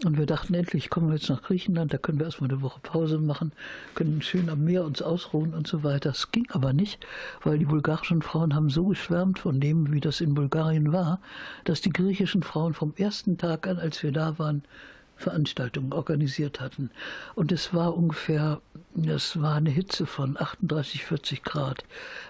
Und 0.05 0.19
wir 0.19 0.27
dachten, 0.27 0.53
endlich 0.53 0.91
kommen 0.91 1.09
wir 1.09 1.15
jetzt 1.15 1.31
nach 1.31 1.43
Griechenland, 1.43 1.95
da 1.95 1.97
können 1.97 2.19
wir 2.19 2.27
erstmal 2.27 2.51
eine 2.51 2.61
Woche 2.61 2.81
Pause 2.83 3.17
machen, 3.17 3.53
können 3.95 4.21
schön 4.21 4.51
am 4.51 4.63
Meer 4.63 4.85
uns 4.85 5.01
ausruhen 5.01 5.55
und 5.55 5.67
so 5.67 5.85
weiter. 5.85 6.11
Das 6.11 6.33
ging 6.33 6.47
aber 6.51 6.75
nicht, 6.75 7.07
weil 7.43 7.59
die 7.59 7.65
bulgarischen 7.65 8.21
Frauen 8.21 8.55
haben 8.55 8.69
so 8.69 8.85
geschwärmt 8.85 9.39
von 9.39 9.59
dem, 9.59 9.93
wie 9.93 10.01
das 10.01 10.21
in 10.21 10.35
Bulgarien 10.35 10.93
war, 10.93 11.21
dass 11.65 11.81
die 11.81 11.93
griechischen 11.93 12.43
Frauen 12.43 12.75
vom 12.75 12.93
ersten 12.99 13.39
Tag 13.39 13.67
an, 13.67 13.79
als 13.79 14.03
wir 14.03 14.13
da 14.13 14.39
waren, 14.39 14.65
Veranstaltungen 15.17 15.93
organisiert 15.93 16.61
hatten. 16.61 16.91
Und 17.35 17.51
es 17.51 17.73
war 17.73 17.97
ungefähr, 17.97 18.61
es 19.07 19.41
war 19.41 19.55
eine 19.55 19.71
Hitze 19.71 20.07
von 20.07 20.37
38, 20.39 21.05
40 21.05 21.43
Grad. 21.43 21.85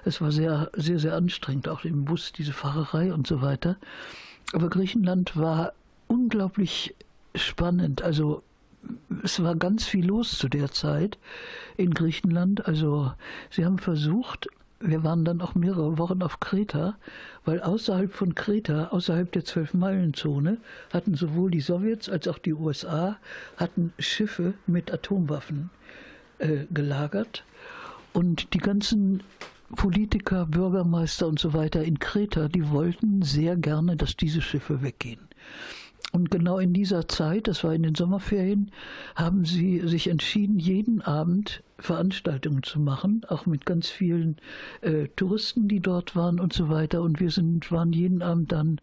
Es 0.05 0.21
war 0.21 0.33
sehr, 0.33 0.71
sehr, 0.75 0.99
sehr 0.99 1.15
anstrengend, 1.15 1.69
auch 1.69 1.85
im 1.85 2.05
Bus, 2.05 2.33
diese 2.33 2.53
Fahrerei 2.53 3.13
und 3.13 3.27
so 3.27 3.43
weiter. 3.43 3.77
Aber 4.53 4.71
Griechenland 4.71 5.37
war 5.37 5.73
unglaublich 6.07 6.95
spannend. 7.35 8.03
Also 8.03 8.43
es 9.23 9.43
war 9.43 9.57
ganz 9.57 9.85
viel 9.85 10.07
los 10.07 10.39
zu 10.39 10.49
der 10.49 10.71
Zeit 10.71 11.19
in 11.77 11.93
Griechenland. 11.93 12.67
Also 12.67 13.13
sie 13.51 13.65
haben 13.65 13.79
versucht, 13.79 14.49
wir 14.81 15.05
waren 15.05 15.25
dann 15.25 15.41
auch 15.41 15.55
mehrere 15.55 15.99
Wochen 15.99 16.23
auf 16.23 16.41
Kreta, 16.41 16.97
weil 17.45 17.61
außerhalb 17.61 18.13
von 18.13 18.35
Kreta, 18.35 18.89
außerhalb 18.89 19.33
der 19.33 19.45
Zwölf-Meilen-Zone, 19.45 20.59
hatten 20.93 21.15
sowohl 21.15 21.51
die 21.51 21.61
Sowjets 21.61 22.09
als 22.09 22.29
auch 22.29 22.39
die 22.39 22.53
USA 22.53 23.17
hatten 23.57 23.93
Schiffe 23.99 24.55
mit 24.67 24.93
Atomwaffen 24.93 25.71
äh, 26.39 26.67
gelagert. 26.71 27.45
Und 28.13 28.53
die 28.55 28.59
ganzen 28.59 29.23
Politiker, 29.75 30.47
Bürgermeister 30.47 31.27
und 31.27 31.39
so 31.39 31.55
weiter 31.55 31.83
in 31.83 31.99
Kreta, 31.99 32.49
die 32.49 32.71
wollten 32.71 33.23
sehr 33.23 33.57
gerne, 33.57 33.97
dass 33.97 34.17
diese 34.17 34.41
Schiffe 34.41 34.83
weggehen. 34.83 35.21
Und 36.13 36.31
genau 36.31 36.59
in 36.59 36.73
dieser 36.73 37.09
Zeit, 37.09 37.49
das 37.49 37.65
war 37.65 37.75
in 37.75 37.83
den 37.83 37.95
Sommerferien, 37.95 38.71
haben 39.17 39.45
sie 39.45 39.81
sich 39.87 40.09
entschieden, 40.09 40.59
jeden 40.59 41.03
Abend 41.03 41.63
Veranstaltungen 41.79 42.63
zu 42.63 42.81
machen, 42.81 43.21
auch 43.29 43.45
mit 43.45 43.67
ganz 43.67 43.89
vielen 43.89 44.37
äh, 44.81 45.09
Touristen, 45.17 45.69
die 45.69 45.81
dort 45.81 46.17
waren 46.17 46.41
und 46.41 46.53
so 46.53 46.71
weiter. 46.71 47.03
Und 47.03 47.21
wir 47.21 47.31
sind, 47.31 47.71
waren 47.71 47.93
jeden 47.93 48.23
Abend 48.23 48.53
dann 48.53 48.81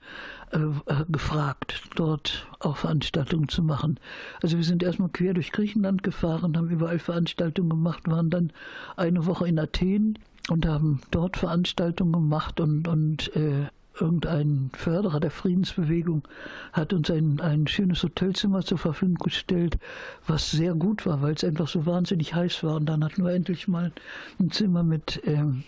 äh, 0.52 0.60
äh 0.60 1.06
gefragt, 1.10 1.82
dort 1.96 2.48
auch 2.60 2.78
Veranstaltungen 2.78 3.48
zu 3.48 3.64
machen. 3.64 4.00
Also 4.44 4.58
wir 4.58 4.64
sind 4.64 4.84
erstmal 4.84 5.10
quer 5.10 5.34
durch 5.34 5.52
Griechenland 5.52 6.04
gefahren, 6.04 6.56
haben 6.56 6.70
überall 6.70 7.00
Veranstaltungen 7.00 7.70
gemacht, 7.70 8.04
waren 8.08 8.30
dann 8.30 8.54
eine 8.96 9.26
Woche 9.26 9.48
in 9.48 9.58
Athen 9.58 10.20
und 10.50 10.68
haben 10.68 11.02
dort 11.10 11.38
Veranstaltungen 11.38 12.14
gemacht 12.14 12.60
und, 12.60 12.88
und 12.88 13.36
äh, 13.36 13.68
irgendein 14.00 14.72
Förderer 14.74 15.20
der 15.20 15.32
Friedensbewegung 15.32 16.28
hat 16.72 16.94
uns 16.94 17.10
ein, 17.12 17.40
ein 17.40 17.68
schönes 17.68 18.04
Hotelzimmer 18.04 18.64
zur 18.64 18.78
Verfügung 18.78 19.16
gestellt, 19.16 19.78
was 20.28 20.52
sehr 20.52 20.74
gut 20.74 21.06
war, 21.06 21.22
weil 21.22 21.34
es 21.34 21.44
einfach 21.44 21.68
so 21.68 21.86
wahnsinnig 21.86 22.34
heiß 22.34 22.64
war. 22.64 22.76
Und 22.76 22.88
dann 22.88 23.04
hatten 23.04 23.24
wir 23.24 23.34
endlich 23.34 23.68
mal 23.68 23.92
ein 24.40 24.52
Zimmer 24.52 24.84
mit, 24.84 25.22
ähm, 25.26 25.64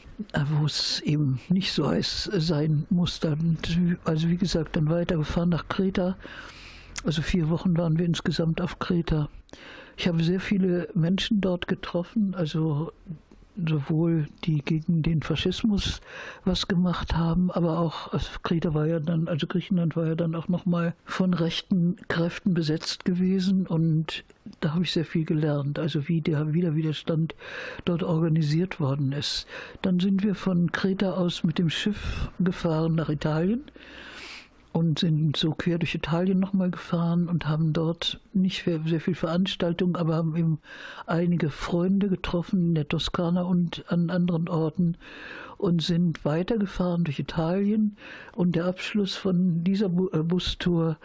wo 0.60 0.66
es 0.66 1.02
eben 1.02 1.40
nicht 1.50 1.72
so 1.74 1.88
heiß 1.88 2.32
sein 2.38 2.86
musste. 2.90 3.32
Und 3.34 3.78
also 4.06 4.30
wie 4.30 4.38
gesagt, 4.38 4.76
dann 4.76 4.90
weitergefahren 4.90 5.50
nach 5.50 5.68
Kreta. 5.68 6.16
Also 7.04 7.22
vier 7.22 7.50
Wochen 7.50 7.78
waren 7.78 8.00
wir 8.00 8.06
insgesamt 8.06 8.62
auf 8.62 8.80
Kreta. 8.80 9.30
Ich 9.98 10.08
habe 10.08 10.24
sehr 10.24 10.40
viele 10.40 10.90
Menschen 10.94 11.40
dort 11.40 11.68
getroffen, 11.68 12.36
also 12.36 12.92
sowohl 13.58 14.28
die 14.44 14.62
gegen 14.62 15.02
den 15.02 15.22
Faschismus 15.22 16.02
was 16.44 16.68
gemacht 16.68 17.16
haben, 17.16 17.52
aber 17.52 17.80
auch 17.80 18.12
also 18.14 18.28
Kreta 18.44 18.74
war 18.74 18.88
ja 18.88 19.00
dann, 19.00 19.28
also 19.28 19.48
Griechenland 19.48 19.96
war 19.96 20.08
ja 20.08 20.16
dann 20.16 20.36
auch 20.36 20.48
nochmal 20.48 20.94
von 21.06 21.34
rechten 21.34 21.96
Kräften 22.08 22.54
besetzt 22.54 23.06
gewesen 23.06 23.68
und 23.68 24.24
da 24.60 24.74
habe 24.74 24.84
ich 24.84 24.92
sehr 24.92 25.06
viel 25.06 25.26
gelernt, 25.26 25.80
also 25.80 26.08
wie 26.08 26.22
der 26.22 26.54
Widerstand 26.54 27.36
dort 27.86 28.04
organisiert 28.04 28.80
worden 28.80 29.12
ist. 29.12 29.48
Dann 29.82 30.00
sind 30.00 30.24
wir 30.24 30.36
von 30.36 30.72
Kreta 30.72 31.14
aus 31.14 31.44
mit 31.44 31.58
dem 31.58 31.70
Schiff 31.70 32.30
gefahren 32.40 32.96
nach 32.96 33.10
Italien 33.10 33.64
und 34.76 35.00
sind 35.00 35.38
so 35.38 35.54
quer 35.54 35.80
durch 35.80 35.96
Italien 35.96 36.38
nochmal 36.38 36.70
gefahren 36.70 37.30
und 37.30 37.48
haben 37.48 37.72
dort 37.72 38.20
nicht 38.34 38.66
sehr, 38.66 39.00
viel 39.00 39.16
Veranstaltungen, 39.16 39.96
aber 39.96 40.16
haben 40.16 40.36
eben 40.36 40.60
einige 41.06 41.50
Freunde 41.50 42.10
getroffen 42.10 42.60
in 42.60 42.76
der 42.76 42.90
Toskana 42.90 43.44
und 43.44 43.86
an 43.88 44.10
anderen 44.10 44.50
Orten 44.50 44.98
und 45.58 45.82
sind 45.82 46.26
weitergefahren 46.26 47.06
durch 47.06 47.20
Italien. 47.20 47.96
Und 48.34 48.58
der 48.58 48.66
Abschluss 48.66 49.16
von 49.16 49.64
dieser 49.64 49.86
äh, 49.86 50.24
Bustour, 50.24 50.98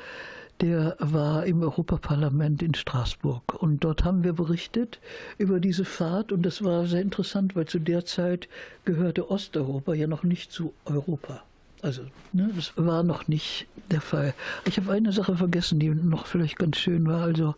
der 0.61 0.97
war 0.99 1.47
im 1.47 1.63
Europaparlament 1.63 2.65
in 2.65 2.75
Straßburg. 2.75 3.55
Und 3.63 3.85
dort 3.85 4.03
haben 4.03 4.25
wir 4.25 4.33
berichtet 4.33 4.99
über 5.39 5.61
diese 5.61 5.85
Fahrt. 5.85 6.33
Und 6.33 6.43
das 6.43 6.65
war 6.65 6.87
sehr 6.87 7.03
interessant, 7.03 7.55
weil 7.55 7.67
zu 7.67 7.79
der 7.79 8.05
Zeit 8.05 8.49
gehörte 8.85 9.31
Osteuropa 9.31 9.95
ja 9.95 10.09
noch 10.09 10.25
nicht 10.25 10.51
zu 10.51 10.73
Europa. 10.85 11.45
Also, 11.83 12.03
ne, 12.33 12.51
das 12.55 12.73
war 12.77 13.03
noch 13.03 13.27
nicht 13.27 13.66
der 13.90 14.01
Fall. 14.03 14.35
Ich 14.66 14.77
habe 14.77 14.93
eine 14.93 15.12
Sache 15.12 15.37
vergessen, 15.37 15.79
die 15.79 15.88
noch 15.88 16.27
vielleicht 16.27 16.59
ganz 16.59 16.77
schön 16.77 17.07
war. 17.07 17.23
Also, 17.23 17.55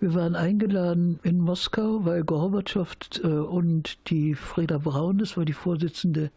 wir 0.00 0.14
waren 0.14 0.34
eingeladen 0.34 1.20
in 1.22 1.38
Moskau, 1.38 2.04
weil 2.04 2.24
Gorbatschow 2.24 2.96
äh, 3.22 3.26
und 3.26 3.98
die 4.08 4.34
Freda 4.34 4.78
Braun, 4.78 5.18
das 5.18 5.36
war 5.36 5.44
die 5.44 5.52
Vorsitzende 5.52 6.30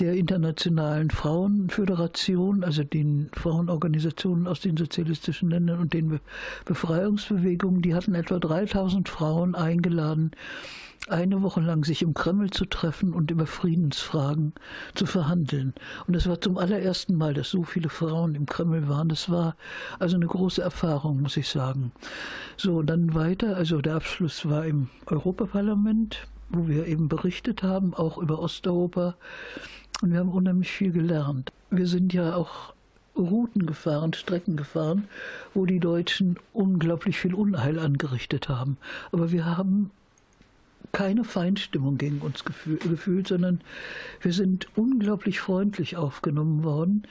der 0.00 0.14
Internationalen 0.14 1.10
Frauenföderation, 1.10 2.64
also 2.64 2.84
den 2.84 3.30
Frauenorganisationen 3.32 4.46
aus 4.46 4.60
den 4.60 4.76
sozialistischen 4.76 5.50
Ländern 5.50 5.80
und 5.80 5.94
den 5.94 6.20
Befreiungsbewegungen, 6.64 7.82
die 7.82 7.94
hatten 7.94 8.14
etwa 8.14 8.38
3000 8.38 9.08
Frauen 9.08 9.54
eingeladen, 9.54 10.32
eine 11.08 11.42
Woche 11.42 11.60
lang 11.60 11.84
sich 11.84 12.02
im 12.02 12.14
Kreml 12.14 12.50
zu 12.50 12.64
treffen 12.64 13.12
und 13.12 13.30
über 13.30 13.46
Friedensfragen 13.46 14.52
zu 14.94 15.06
verhandeln. 15.06 15.72
Und 16.06 16.16
das 16.16 16.28
war 16.28 16.40
zum 16.40 16.58
allerersten 16.58 17.14
Mal, 17.14 17.34
dass 17.34 17.50
so 17.50 17.62
viele 17.62 17.88
Frauen 17.88 18.34
im 18.34 18.46
Kreml 18.46 18.88
waren. 18.88 19.08
Das 19.08 19.30
war 19.30 19.56
also 19.98 20.16
eine 20.16 20.26
große 20.26 20.62
Erfahrung, 20.62 21.22
muss 21.22 21.36
ich 21.36 21.48
sagen. 21.48 21.92
So, 22.56 22.82
dann 22.82 23.14
weiter. 23.14 23.56
Also 23.56 23.80
der 23.80 23.94
Abschluss 23.94 24.48
war 24.48 24.66
im 24.66 24.88
Europaparlament, 25.06 26.26
wo 26.48 26.68
wir 26.68 26.86
eben 26.86 27.08
berichtet 27.08 27.62
haben, 27.62 27.94
auch 27.94 28.18
über 28.18 28.38
Osteuropa. 28.38 29.16
Und 30.02 30.12
wir 30.12 30.18
haben 30.18 30.30
unheimlich 30.30 30.70
viel 30.70 30.92
gelernt. 30.92 31.52
Wir 31.70 31.86
sind 31.86 32.12
ja 32.12 32.34
auch 32.34 32.74
Routen 33.16 33.66
gefahren, 33.66 34.12
Strecken 34.12 34.56
gefahren, 34.56 35.08
wo 35.54 35.66
die 35.66 35.80
Deutschen 35.80 36.38
unglaublich 36.52 37.18
viel 37.18 37.34
Unheil 37.34 37.78
angerichtet 37.78 38.48
haben. 38.48 38.76
Aber 39.10 39.32
wir 39.32 39.46
haben 39.46 39.90
keine 40.92 41.24
Feindstimmung 41.24 41.98
gegen 41.98 42.20
uns 42.20 42.44
gefühlt, 42.44 43.28
sondern 43.28 43.60
wir 44.20 44.32
sind 44.32 44.68
unglaublich 44.76 45.40
freundlich 45.40 45.96
aufgenommen 45.96 46.62
worden. 46.62 47.06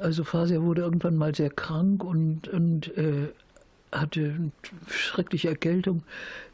Also 0.00 0.24
Fasia 0.24 0.62
wurde 0.62 0.82
irgendwann 0.82 1.16
mal 1.16 1.34
sehr 1.34 1.50
krank 1.50 2.02
und, 2.02 2.48
und 2.48 2.96
äh, 2.96 3.28
hatte 3.94 4.50
schreckliche 4.88 5.48
Erkältung. 5.48 6.02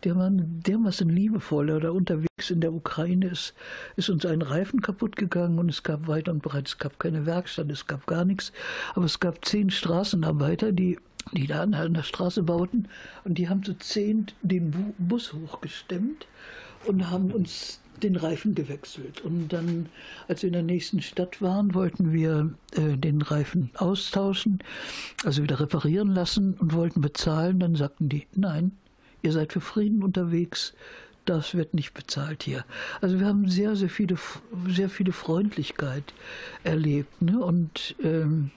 Der 0.05 0.15
Mann 0.15 0.63
dermaßen 0.67 1.09
liebevoll 1.09 1.71
oder 1.71 1.93
unterwegs 1.93 2.51
in 2.51 2.61
der 2.61 2.73
Ukraine 2.73 3.29
ist, 3.29 3.55
ist 3.97 4.11
uns 4.11 4.25
ein 4.25 4.43
Reifen 4.43 4.81
kaputt 4.81 5.17
gegangen 5.17 5.59
und 5.59 5.69
es 5.69 5.83
gab 5.83 6.07
weit 6.07 6.29
und 6.29 6.43
breit, 6.43 6.69
es 6.69 6.79
gab 6.79 6.99
keine 6.99 7.27
Werkstatt, 7.27 7.71
es 7.71 7.87
gab 7.87 8.07
gar 8.07 8.25
nichts. 8.25 8.53
Aber 8.95 9.07
es 9.07 9.21
gab 9.21 9.45
zehn 9.45 9.71
Straßenarbeiter, 9.71 10.73
die 10.73 10.99
die 11.33 11.47
da 11.47 11.63
an 11.63 11.95
der 11.95 12.03
Straße 12.03 12.43
bauten. 12.43 12.89
Und 13.25 13.39
die 13.39 13.49
haben 13.49 13.63
zu 13.63 13.75
zehn 13.75 14.27
den 14.43 14.95
Bus 14.99 15.33
hochgestemmt 15.33 16.27
und 16.87 17.11
haben 17.11 17.31
uns 17.31 17.81
den 18.03 18.17
Reifen 18.17 18.55
gewechselt. 18.55 19.21
Und 19.21 19.49
dann, 19.49 19.89
als 20.29 20.43
wir 20.43 20.49
in 20.49 20.55
der 20.55 20.63
nächsten 20.63 21.03
Stadt 21.03 21.41
waren, 21.41 21.75
wollten 21.75 22.13
wir 22.13 22.53
äh, 22.73 22.97
den 22.97 23.23
Reifen 23.23 23.71
austauschen, 23.77 24.61
also 25.25 25.43
wieder 25.43 25.61
reparieren 25.61 26.09
lassen 26.15 26.55
und 26.55 26.75
wollten 26.75 27.01
bezahlen. 27.01 27.61
Dann 27.61 27.77
sagten 27.77 28.09
die, 28.09 28.27
nein, 28.35 28.73
ihr 29.23 29.33
seid 29.33 29.53
für 29.53 29.61
Frieden 29.61 30.03
unterwegs, 30.03 30.75
das 31.27 31.55
wird 31.55 31.75
nicht 31.75 31.95
bezahlt 31.95 32.43
hier. 32.43 32.65
Also 33.01 33.21
wir 33.21 33.27
haben 33.27 33.49
sehr, 33.49 33.77
sehr 33.77 33.91
viele, 33.91 34.17
sehr 34.69 34.89
viele 34.89 35.13
Freundlichkeit 35.13 36.05
erlebt. 36.65 37.23
Ne? 37.23 37.39
Und 37.39 37.95
ähm, 38.03 38.51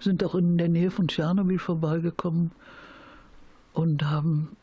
sind 0.00 0.24
auch 0.24 0.34
in 0.34 0.58
der 0.58 0.68
Nähe 0.68 0.90
von 0.90 1.08
Tschernobyl 1.08 1.58
vorbeigekommen 1.58 2.50
und 3.72 4.04
haben 4.04 4.56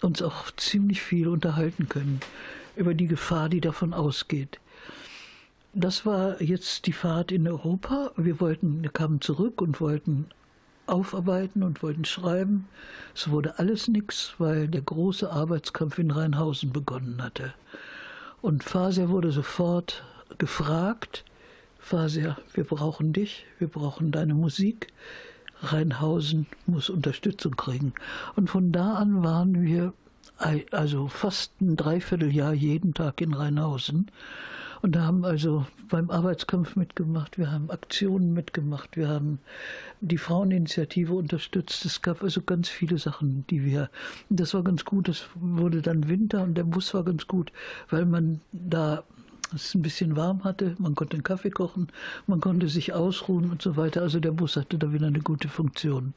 uns 0.00 0.22
auch 0.22 0.50
ziemlich 0.56 1.02
viel 1.02 1.28
unterhalten 1.28 1.88
können 1.88 2.20
über 2.76 2.94
die 2.94 3.06
Gefahr, 3.06 3.48
die 3.48 3.60
davon 3.60 3.92
ausgeht. 3.94 4.60
Das 5.74 6.04
war 6.04 6.40
jetzt 6.42 6.86
die 6.86 6.92
Fahrt 6.92 7.32
in 7.32 7.48
Europa. 7.48 8.12
Wir 8.16 8.40
wollten, 8.40 8.82
wir 8.82 8.90
kamen 8.90 9.20
zurück 9.20 9.62
und 9.62 9.80
wollten 9.80 10.26
aufarbeiten 10.86 11.62
und 11.62 11.82
wollten 11.82 12.04
schreiben. 12.04 12.68
Es 13.14 13.30
wurde 13.30 13.58
alles 13.58 13.88
nichts, 13.88 14.34
weil 14.38 14.68
der 14.68 14.82
große 14.82 15.30
Arbeitskampf 15.30 15.98
in 15.98 16.10
Rheinhausen 16.10 16.72
begonnen 16.72 17.22
hatte. 17.22 17.54
Und 18.42 18.64
Faser 18.64 19.08
wurde 19.08 19.32
sofort 19.32 20.04
gefragt, 20.38 21.24
Fasia, 21.78 22.36
wir 22.54 22.64
brauchen 22.64 23.12
dich, 23.12 23.46
wir 23.58 23.68
brauchen 23.68 24.12
deine 24.12 24.34
Musik. 24.34 24.88
Rheinhausen 25.62 26.46
muss 26.66 26.90
Unterstützung 26.90 27.56
kriegen. 27.56 27.94
Und 28.34 28.50
von 28.50 28.72
da 28.72 28.94
an 28.94 29.22
waren 29.22 29.62
wir 29.62 29.92
also 30.36 31.08
fast 31.08 31.60
ein 31.60 31.76
Dreivierteljahr 31.76 32.52
jeden 32.52 32.94
Tag 32.94 33.20
in 33.20 33.34
Rheinhausen 33.34 34.10
Und 34.82 34.96
da 34.96 35.02
haben 35.02 35.24
also 35.24 35.64
beim 35.88 36.10
Arbeitskampf 36.10 36.74
mitgemacht, 36.74 37.38
wir 37.38 37.52
haben 37.52 37.70
Aktionen 37.70 38.32
mitgemacht, 38.32 38.96
wir 38.96 39.08
haben 39.08 39.38
die 40.00 40.18
Fraueninitiative 40.18 41.14
unterstützt. 41.14 41.84
Es 41.84 42.02
gab 42.02 42.22
also 42.24 42.42
ganz 42.42 42.68
viele 42.68 42.98
Sachen, 42.98 43.46
die 43.48 43.64
wir. 43.64 43.90
Das 44.28 44.54
war 44.54 44.64
ganz 44.64 44.84
gut. 44.84 45.08
Es 45.08 45.26
wurde 45.36 45.82
dann 45.82 46.08
Winter 46.08 46.42
und 46.42 46.54
der 46.54 46.64
Bus 46.64 46.92
war 46.94 47.04
ganz 47.04 47.28
gut, 47.28 47.52
weil 47.90 48.06
man 48.06 48.40
da 48.50 49.04
es 49.54 49.74
ein 49.74 49.82
bisschen 49.82 50.16
warm 50.16 50.44
hatte, 50.44 50.76
man 50.78 50.94
konnte 50.94 51.14
einen 51.14 51.22
Kaffee 51.22 51.50
kochen, 51.50 51.88
man 52.26 52.40
konnte 52.40 52.68
sich 52.68 52.92
ausruhen 52.92 53.50
und 53.50 53.62
so 53.62 53.76
weiter. 53.76 54.02
Also 54.02 54.20
der 54.20 54.32
Bus 54.32 54.56
hatte 54.56 54.78
da 54.78 54.92
wieder 54.92 55.06
eine 55.06 55.20
gute 55.20 55.48
Funktion. 55.48 56.14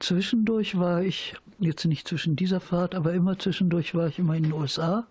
Zwischendurch 0.00 0.78
war 0.78 1.02
ich, 1.02 1.34
jetzt 1.58 1.84
nicht 1.84 2.08
zwischen 2.08 2.36
dieser 2.36 2.60
Fahrt, 2.60 2.94
aber 2.94 3.12
immer 3.12 3.38
zwischendurch 3.38 3.94
war 3.94 4.08
ich 4.08 4.18
immer 4.18 4.34
in 4.36 4.44
den 4.44 4.52
USA. 4.52 5.06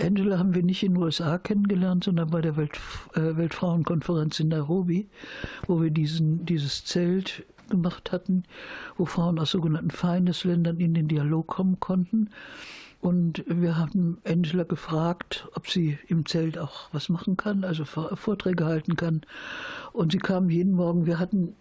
Angela 0.00 0.38
haben 0.38 0.54
wir 0.54 0.62
nicht 0.62 0.82
in 0.82 0.94
den 0.94 1.02
USA 1.02 1.38
kennengelernt, 1.38 2.04
sondern 2.04 2.30
bei 2.30 2.40
der 2.40 2.56
Welt, 2.56 2.78
äh, 3.14 3.36
Weltfrauenkonferenz 3.36 4.38
in 4.40 4.48
Nairobi, 4.48 5.08
wo 5.66 5.82
wir 5.82 5.90
diesen, 5.90 6.46
dieses 6.46 6.84
Zelt 6.84 7.44
gemacht 7.68 8.12
hatten, 8.12 8.44
wo 8.96 9.04
Frauen 9.04 9.38
aus 9.38 9.50
sogenannten 9.50 9.90
Feindesländern 9.90 10.78
in 10.78 10.94
den 10.94 11.08
Dialog 11.08 11.46
kommen 11.46 11.80
konnten. 11.80 12.30
Und 13.00 13.44
wir 13.46 13.78
haben 13.78 14.18
Angela 14.24 14.64
gefragt, 14.64 15.48
ob 15.54 15.68
sie 15.68 15.98
im 16.08 16.26
Zelt 16.26 16.58
auch 16.58 16.88
was 16.92 17.08
machen 17.08 17.36
kann, 17.36 17.64
also 17.64 17.84
Vorträge 17.84 18.66
halten 18.66 18.96
kann. 18.96 19.22
Und 19.92 20.12
sie 20.12 20.18
kam 20.18 20.50
jeden 20.50 20.72
Morgen. 20.72 21.06
Wir 21.06 21.18
hatten 21.18 21.54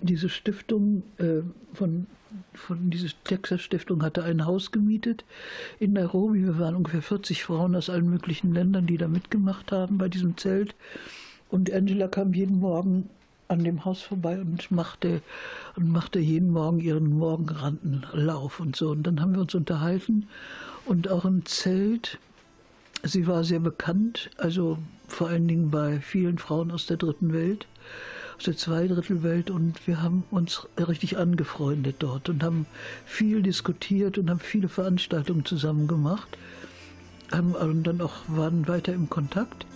diese 0.00 0.28
Stiftung 0.28 1.04
äh, 1.18 1.42
von, 1.72 2.06
von 2.54 2.90
diese 2.90 3.08
Texas 3.22 3.62
Stiftung 3.62 4.02
hatte 4.02 4.24
ein 4.24 4.44
Haus 4.44 4.72
gemietet 4.72 5.24
in 5.78 5.92
Nairobi. 5.92 6.42
Wir 6.42 6.58
waren 6.58 6.74
ungefähr 6.74 7.02
40 7.02 7.44
Frauen 7.44 7.76
aus 7.76 7.88
allen 7.88 8.10
möglichen 8.10 8.52
Ländern, 8.52 8.86
die 8.86 8.98
da 8.98 9.06
mitgemacht 9.06 9.70
haben 9.70 9.96
bei 9.96 10.08
diesem 10.08 10.36
Zelt. 10.36 10.74
Und 11.50 11.72
Angela 11.72 12.08
kam 12.08 12.34
jeden 12.34 12.58
Morgen 12.58 13.08
an 13.48 13.64
dem 13.64 13.84
Haus 13.84 14.02
vorbei 14.02 14.40
und 14.40 14.70
machte, 14.70 15.22
und 15.76 15.90
machte 15.90 16.18
jeden 16.18 16.50
Morgen 16.50 16.80
ihren 16.80 17.10
Morgenrandenlauf 17.10 18.60
und 18.60 18.76
so. 18.76 18.90
Und 18.90 19.02
dann 19.04 19.20
haben 19.20 19.34
wir 19.34 19.42
uns 19.42 19.54
unterhalten 19.54 20.28
und 20.86 21.08
auch 21.08 21.24
im 21.24 21.44
Zelt. 21.46 22.18
Sie 23.02 23.26
war 23.26 23.44
sehr 23.44 23.60
bekannt, 23.60 24.30
also 24.38 24.78
vor 25.08 25.28
allen 25.28 25.46
Dingen 25.46 25.70
bei 25.70 26.00
vielen 26.00 26.38
Frauen 26.38 26.70
aus 26.70 26.86
der 26.86 26.96
dritten 26.96 27.32
Welt, 27.34 27.66
aus 28.38 28.44
der 28.44 28.56
Zweidrittelwelt. 28.56 29.50
Und 29.50 29.86
wir 29.86 30.02
haben 30.02 30.24
uns 30.30 30.66
richtig 30.78 31.18
angefreundet 31.18 31.96
dort 31.98 32.28
und 32.30 32.42
haben 32.42 32.66
viel 33.04 33.42
diskutiert 33.42 34.16
und 34.16 34.30
haben 34.30 34.40
viele 34.40 34.68
Veranstaltungen 34.68 35.44
zusammen 35.44 35.86
gemacht. 35.86 36.38
Haben 37.30 37.54
und 37.54 37.84
dann 37.84 38.00
auch 38.00 38.14
waren 38.28 38.66
weiter 38.68 38.94
im 38.94 39.10
Kontakt. 39.10 39.66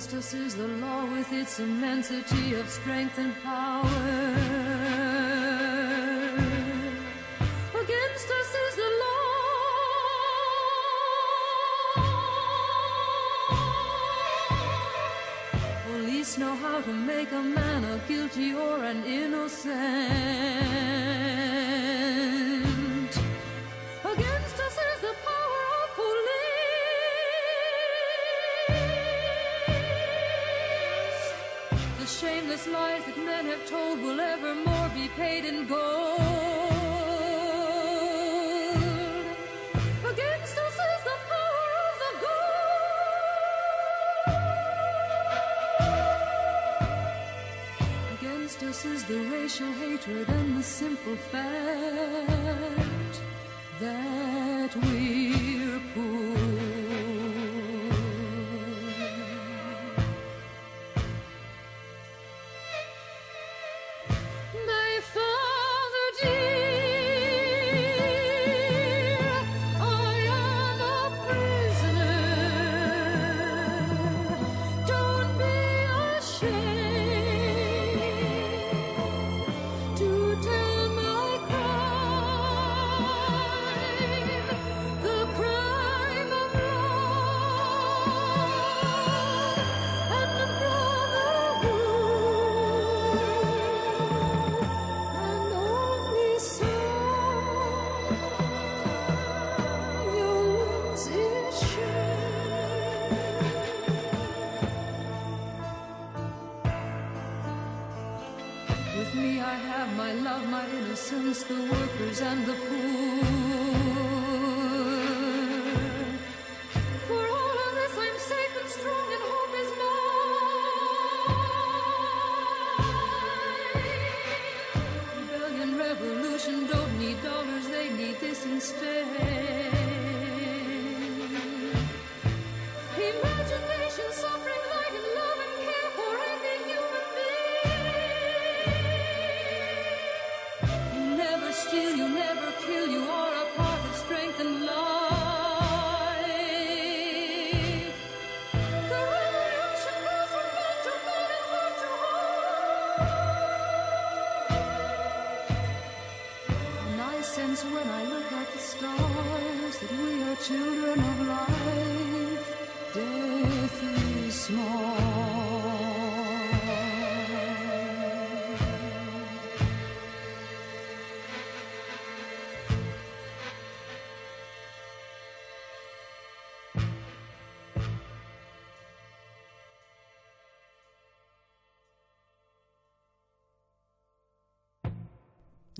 Us 0.00 0.32
is 0.32 0.54
the 0.54 0.66
law 0.66 1.04
with 1.04 1.30
its 1.30 1.60
immensity 1.60 2.54
of 2.54 2.66
strength 2.70 3.18
and 3.18 3.34
power. 3.42 3.49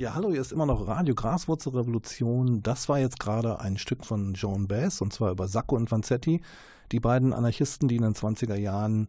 Ja, 0.01 0.15
hallo, 0.15 0.31
hier 0.31 0.41
ist 0.41 0.51
immer 0.51 0.65
noch 0.65 0.89
Radio 0.89 1.15
Graswurzelrevolution. 1.15 2.63
Das 2.63 2.89
war 2.89 2.99
jetzt 2.99 3.21
gerade 3.21 3.61
ein 3.61 3.77
Stück 3.77 4.07
von 4.07 4.33
Joan 4.33 4.67
Baez 4.67 5.03
und 5.03 5.13
zwar 5.13 5.31
über 5.31 5.47
Sacco 5.47 5.77
und 5.77 5.91
Vanzetti, 5.91 6.41
die 6.91 7.01
beiden 7.01 7.35
Anarchisten, 7.35 7.87
die 7.87 7.97
in 7.97 8.03
den 8.05 8.15
20er 8.15 8.55
Jahren 8.55 9.09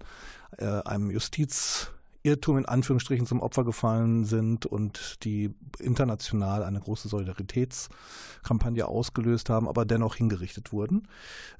äh, 0.57 0.65
einem 0.65 1.09
Justizirrtum 1.09 2.57
in 2.57 2.65
Anführungsstrichen 2.65 3.25
zum 3.25 3.39
Opfer 3.39 3.63
gefallen 3.63 4.25
sind 4.25 4.65
und 4.65 5.23
die 5.23 5.55
international 5.79 6.61
eine 6.61 6.81
große 6.81 7.07
Solidaritätskampagne 7.07 8.85
ausgelöst 8.85 9.49
haben, 9.49 9.69
aber 9.69 9.85
dennoch 9.85 10.15
hingerichtet 10.15 10.73
wurden. 10.73 11.07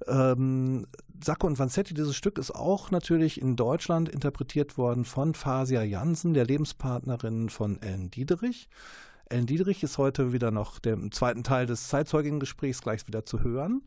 Ähm, 0.08 0.88
Sacco 1.24 1.48
und 1.48 1.58
Vanzetti, 1.58 1.94
dieses 1.94 2.17
Stück 2.17 2.38
ist 2.38 2.52
auch 2.52 2.91
natürlich 2.91 3.39
in 3.39 3.56
Deutschland 3.56 4.10
interpretiert 4.10 4.78
worden 4.78 5.06
von 5.06 5.36
Fasia 5.36 5.84
Jansen, 5.84 6.34
der 6.34 6.46
Lebenspartnerin 6.46 7.48
von 7.48 7.82
Ellen 7.82 8.12
Diederich. 8.12 8.67
Ellen 9.32 9.46
Diederich 9.46 9.82
ist 9.82 9.98
heute 9.98 10.34
wieder 10.34 10.52
noch 10.52 10.80
im 10.84 11.12
zweiten 11.12 11.44
Teil 11.44 11.65
des 11.65 11.88
Zeitzeuginnengesprächs 11.88 12.82
gleich 12.82 13.08
wieder 13.08 13.26
zu 13.26 13.41
hören. 13.41 13.82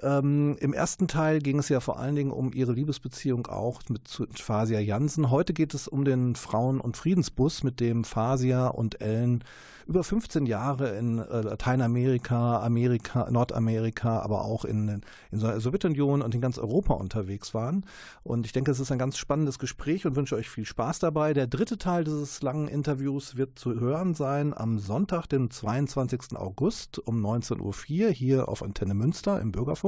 Ähm, 0.00 0.56
Im 0.60 0.72
ersten 0.72 1.08
Teil 1.08 1.40
ging 1.40 1.58
es 1.58 1.68
ja 1.68 1.80
vor 1.80 1.98
allen 1.98 2.14
Dingen 2.14 2.30
um 2.30 2.52
ihre 2.52 2.72
Liebesbeziehung 2.72 3.46
auch 3.46 3.82
mit 3.88 4.08
Fasia 4.34 4.78
Jansen. 4.78 5.30
Heute 5.30 5.52
geht 5.52 5.74
es 5.74 5.88
um 5.88 6.04
den 6.04 6.36
Frauen- 6.36 6.80
und 6.80 6.96
Friedensbus, 6.96 7.64
mit 7.64 7.80
dem 7.80 8.04
Fasia 8.04 8.68
und 8.68 9.00
Ellen 9.00 9.42
über 9.88 10.04
15 10.04 10.44
Jahre 10.44 10.96
in 10.96 11.18
äh, 11.18 11.40
Lateinamerika, 11.40 12.60
Amerika, 12.62 13.30
Nordamerika, 13.30 14.20
aber 14.20 14.44
auch 14.44 14.66
in, 14.66 15.02
in 15.30 15.40
der 15.40 15.60
Sowjetunion 15.60 16.20
und 16.20 16.34
in 16.34 16.42
ganz 16.42 16.58
Europa 16.58 16.92
unterwegs 16.92 17.54
waren. 17.54 17.86
Und 18.22 18.44
ich 18.44 18.52
denke, 18.52 18.70
es 18.70 18.80
ist 18.80 18.92
ein 18.92 18.98
ganz 18.98 19.16
spannendes 19.16 19.58
Gespräch 19.58 20.06
und 20.06 20.14
wünsche 20.14 20.36
euch 20.36 20.50
viel 20.50 20.66
Spaß 20.66 20.98
dabei. 20.98 21.32
Der 21.32 21.46
dritte 21.46 21.78
Teil 21.78 22.04
dieses 22.04 22.42
langen 22.42 22.68
Interviews 22.68 23.38
wird 23.38 23.58
zu 23.58 23.80
hören 23.80 24.14
sein 24.14 24.52
am 24.54 24.78
Sonntag, 24.78 25.26
dem 25.26 25.50
22. 25.50 26.36
August 26.36 26.98
um 26.98 27.24
19.04 27.24 27.60
Uhr 27.62 28.10
hier 28.10 28.48
auf 28.50 28.62
Antenne 28.62 28.92
Münster 28.92 29.40
im 29.40 29.52
Bürgerfunk. 29.52 29.87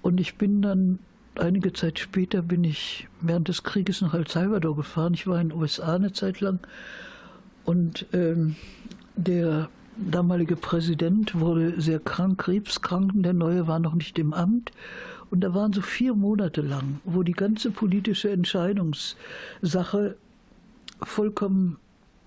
Und 0.02 0.20
ich 0.20 0.36
bin 0.36 0.62
dann 0.62 1.00
einige 1.36 1.72
Zeit 1.72 1.98
später 1.98 2.42
bin 2.42 2.62
ich 2.64 3.08
während 3.20 3.48
des 3.48 3.64
Krieges 3.64 4.02
nach 4.02 4.14
El 4.14 4.28
Salvador 4.28 4.76
gefahren. 4.76 5.14
Ich 5.14 5.26
war 5.26 5.40
in 5.40 5.48
den 5.48 5.58
USA 5.58 5.96
eine 5.96 6.12
Zeit 6.12 6.40
lang 6.40 6.60
und 7.64 8.06
ähm, 8.12 8.56
der 9.16 9.68
damalige 9.96 10.56
Präsident 10.56 11.38
wurde 11.38 11.80
sehr 11.80 12.00
krank, 12.00 12.38
krebskrank, 12.38 13.12
der 13.14 13.32
neue 13.32 13.66
war 13.66 13.78
noch 13.78 13.94
nicht 13.94 14.18
im 14.18 14.32
Amt. 14.32 14.72
Und 15.30 15.40
da 15.40 15.54
waren 15.54 15.72
so 15.72 15.80
vier 15.80 16.14
Monate 16.14 16.60
lang, 16.60 17.00
wo 17.04 17.22
die 17.22 17.32
ganze 17.32 17.70
politische 17.70 18.30
Entscheidungssache 18.30 20.16
vollkommen 21.06 21.78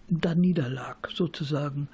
da 0.07 0.35
niederlag, 0.35 0.97
sozusagen. 1.13 1.87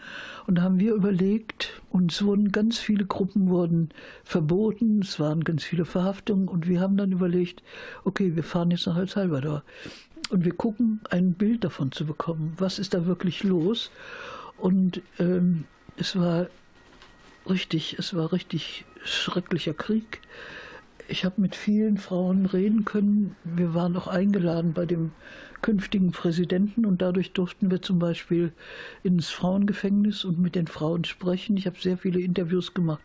Und 0.47 0.55
da 0.55 0.63
haben 0.63 0.79
wir 0.79 0.93
überlegt, 0.93 1.81
uns 1.89 2.21
wurden 2.23 2.51
ganz 2.51 2.77
viele 2.77 3.05
Gruppen 3.05 3.49
wurden 3.49 3.89
verboten, 4.23 4.99
es 5.01 5.19
waren 5.19 5.43
ganz 5.43 5.63
viele 5.63 5.85
Verhaftungen 5.85 6.47
und 6.47 6.67
wir 6.67 6.81
haben 6.81 6.97
dann 6.97 7.11
überlegt, 7.11 7.63
okay, 8.03 8.35
wir 8.35 8.43
fahren 8.43 8.71
jetzt 8.71 8.87
nach 8.87 8.97
El 8.97 9.07
Salvador 9.07 9.63
und 10.29 10.43
wir 10.45 10.53
gucken, 10.53 11.01
ein 11.09 11.33
Bild 11.33 11.63
davon 11.63 11.91
zu 11.91 12.05
bekommen, 12.05 12.53
was 12.57 12.79
ist 12.79 12.93
da 12.93 13.05
wirklich 13.05 13.43
los. 13.43 13.91
Und 14.57 15.01
ähm, 15.19 15.65
es 15.97 16.15
war 16.17 16.47
richtig, 17.49 17.97
es 17.97 18.13
war 18.13 18.31
richtig 18.31 18.85
schrecklicher 19.03 19.73
Krieg. 19.73 20.21
Ich 21.11 21.25
habe 21.25 21.41
mit 21.41 21.57
vielen 21.57 21.97
Frauen 21.97 22.45
reden 22.45 22.85
können. 22.85 23.35
Wir 23.43 23.73
waren 23.73 23.97
auch 23.97 24.07
eingeladen 24.07 24.71
bei 24.71 24.85
dem 24.85 25.11
künftigen 25.61 26.13
Präsidenten 26.13 26.85
und 26.85 27.01
dadurch 27.01 27.33
durften 27.33 27.69
wir 27.69 27.81
zum 27.81 27.99
Beispiel 27.99 28.53
ins 29.03 29.29
Frauengefängnis 29.29 30.23
und 30.23 30.39
mit 30.39 30.55
den 30.55 30.67
Frauen 30.67 31.03
sprechen. 31.03 31.57
Ich 31.57 31.65
habe 31.67 31.75
sehr 31.77 31.97
viele 31.97 32.21
Interviews 32.21 32.73
gemacht 32.73 33.03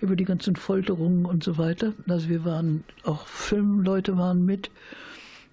über 0.00 0.16
die 0.16 0.24
ganzen 0.24 0.56
Folterungen 0.56 1.24
und 1.24 1.44
so 1.44 1.56
weiter. 1.56 1.92
Also 2.08 2.28
wir 2.28 2.44
waren, 2.44 2.82
auch 3.04 3.28
Filmleute 3.28 4.18
waren 4.18 4.44
mit 4.44 4.72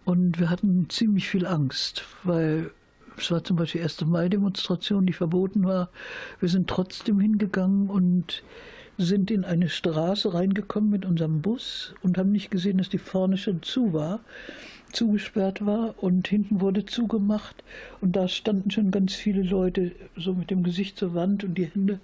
und 0.03 0.39
wir 0.39 0.49
hatten 0.49 0.89
ziemlich 0.89 1.29
viel 1.29 1.45
Angst, 1.45 2.05
weil 2.23 2.71
es 3.17 3.29
war 3.29 3.43
zum 3.43 3.55
Beispiel 3.57 3.81
die 3.81 3.85
1. 3.85 4.03
Mai-Demonstration, 4.05 5.05
die 5.05 5.13
verboten 5.13 5.63
war. 5.63 5.91
Wir 6.39 6.49
sind 6.49 6.67
trotzdem 6.67 7.19
hingegangen 7.19 7.87
und 7.87 8.41
sind 9.03 9.31
in 9.31 9.45
eine 9.45 9.69
Straße 9.69 10.33
reingekommen 10.33 10.89
mit 10.89 11.05
unserem 11.05 11.41
Bus 11.41 11.93
und 12.01 12.17
haben 12.17 12.31
nicht 12.31 12.51
gesehen, 12.51 12.77
dass 12.77 12.89
die 12.89 12.97
vorne 12.97 13.37
schon 13.37 13.61
zu 13.61 13.93
war, 13.93 14.21
zugesperrt 14.91 15.65
war 15.65 15.95
und 16.01 16.27
hinten 16.27 16.61
wurde 16.61 16.85
zugemacht 16.85 17.63
und 18.01 18.15
da 18.15 18.27
standen 18.27 18.71
schon 18.71 18.91
ganz 18.91 19.13
viele 19.13 19.43
Leute 19.43 19.91
so 20.15 20.33
mit 20.33 20.51
dem 20.51 20.63
Gesicht 20.63 20.97
zur 20.97 21.13
Wand 21.13 21.43
und 21.43 21.57
die 21.57 21.65
Hände 21.65 21.99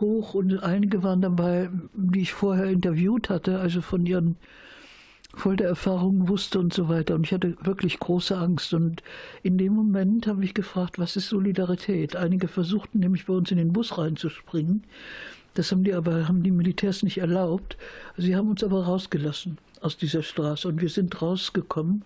hoch 0.00 0.34
und 0.34 0.62
einige 0.62 1.02
waren 1.02 1.22
dabei, 1.22 1.70
die 1.94 2.20
ich 2.20 2.32
vorher 2.32 2.66
interviewt 2.66 3.30
hatte, 3.30 3.60
also 3.60 3.80
von 3.80 4.06
ihren 4.06 4.36
Foltererfahrungen 5.36 6.28
wusste 6.28 6.58
und 6.58 6.72
so 6.72 6.88
weiter. 6.88 7.14
Und 7.14 7.26
ich 7.26 7.32
hatte 7.32 7.56
wirklich 7.62 7.98
große 7.98 8.36
Angst. 8.36 8.72
Und 8.74 9.02
in 9.42 9.58
dem 9.58 9.74
Moment 9.74 10.26
habe 10.26 10.44
ich 10.44 10.54
gefragt, 10.54 10.98
was 10.98 11.16
ist 11.16 11.28
Solidarität? 11.28 12.16
Einige 12.16 12.48
versuchten 12.48 13.00
nämlich 13.00 13.26
bei 13.26 13.34
uns 13.34 13.50
in 13.50 13.58
den 13.58 13.72
Bus 13.72 13.98
reinzuspringen. 13.98 14.84
Das 15.54 15.70
haben 15.70 15.84
die 15.84 15.94
aber, 15.94 16.28
haben 16.28 16.42
die 16.42 16.50
Militärs 16.50 17.02
nicht 17.02 17.18
erlaubt. 17.18 17.76
Sie 18.16 18.36
haben 18.36 18.50
uns 18.50 18.62
aber 18.62 18.84
rausgelassen 18.84 19.58
aus 19.80 19.96
dieser 19.96 20.22
Straße 20.22 20.66
und 20.66 20.80
wir 20.80 20.88
sind 20.88 21.22
rausgekommen. 21.22 22.04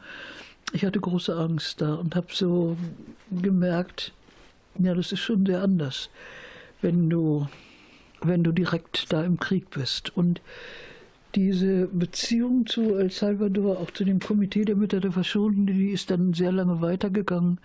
Ich 0.72 0.84
hatte 0.84 1.00
große 1.00 1.34
Angst 1.34 1.80
da 1.80 1.94
und 1.94 2.14
habe 2.14 2.28
so 2.30 2.76
gemerkt, 3.30 4.12
ja, 4.78 4.94
das 4.94 5.12
ist 5.12 5.20
schon 5.20 5.46
sehr 5.46 5.62
anders, 5.62 6.10
wenn 6.82 7.08
du, 7.08 7.48
wenn 8.20 8.44
du 8.44 8.52
direkt 8.52 9.12
da 9.12 9.24
im 9.24 9.40
Krieg 9.40 9.70
bist. 9.70 10.14
Und 10.14 10.42
diese 11.34 11.86
Beziehung 11.86 12.66
zu 12.66 12.96
El 12.96 13.10
Salvador, 13.10 13.78
auch 13.78 13.90
zu 13.90 14.04
dem 14.04 14.20
Komitee 14.20 14.64
der 14.64 14.76
Mütter 14.76 15.00
der 15.00 15.12
Verschonten, 15.12 15.66
die 15.66 15.90
ist 15.90 16.10
dann 16.10 16.34
sehr 16.34 16.52
lange 16.52 16.80
weitergegangen. 16.82 17.60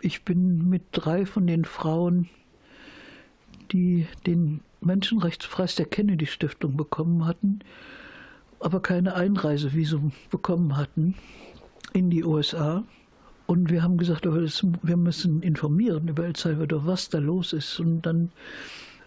Ich 0.00 0.24
bin 0.24 0.68
mit 0.68 0.82
drei 0.92 1.26
von 1.26 1.46
den 1.46 1.64
Frauen, 1.64 2.28
die 3.72 4.06
den 4.26 4.60
Menschenrechtspreis 4.80 5.74
der 5.74 5.86
Kennedy 5.86 6.26
Stiftung 6.26 6.76
bekommen 6.76 7.26
hatten, 7.26 7.60
aber 8.60 8.80
keine 8.80 9.14
Einreisevisum 9.14 10.12
bekommen 10.30 10.76
hatten 10.76 11.14
in 11.92 12.10
die 12.10 12.24
USA. 12.24 12.84
Und 13.46 13.70
wir 13.70 13.82
haben 13.82 13.96
gesagt, 13.96 14.26
wir 14.26 14.96
müssen 14.96 15.42
informieren 15.42 16.08
über 16.08 16.26
El 16.26 16.36
Salvador, 16.36 16.86
was 16.86 17.08
da 17.08 17.18
los 17.18 17.52
ist. 17.52 17.80
Und 17.80 18.02
dann 18.02 18.30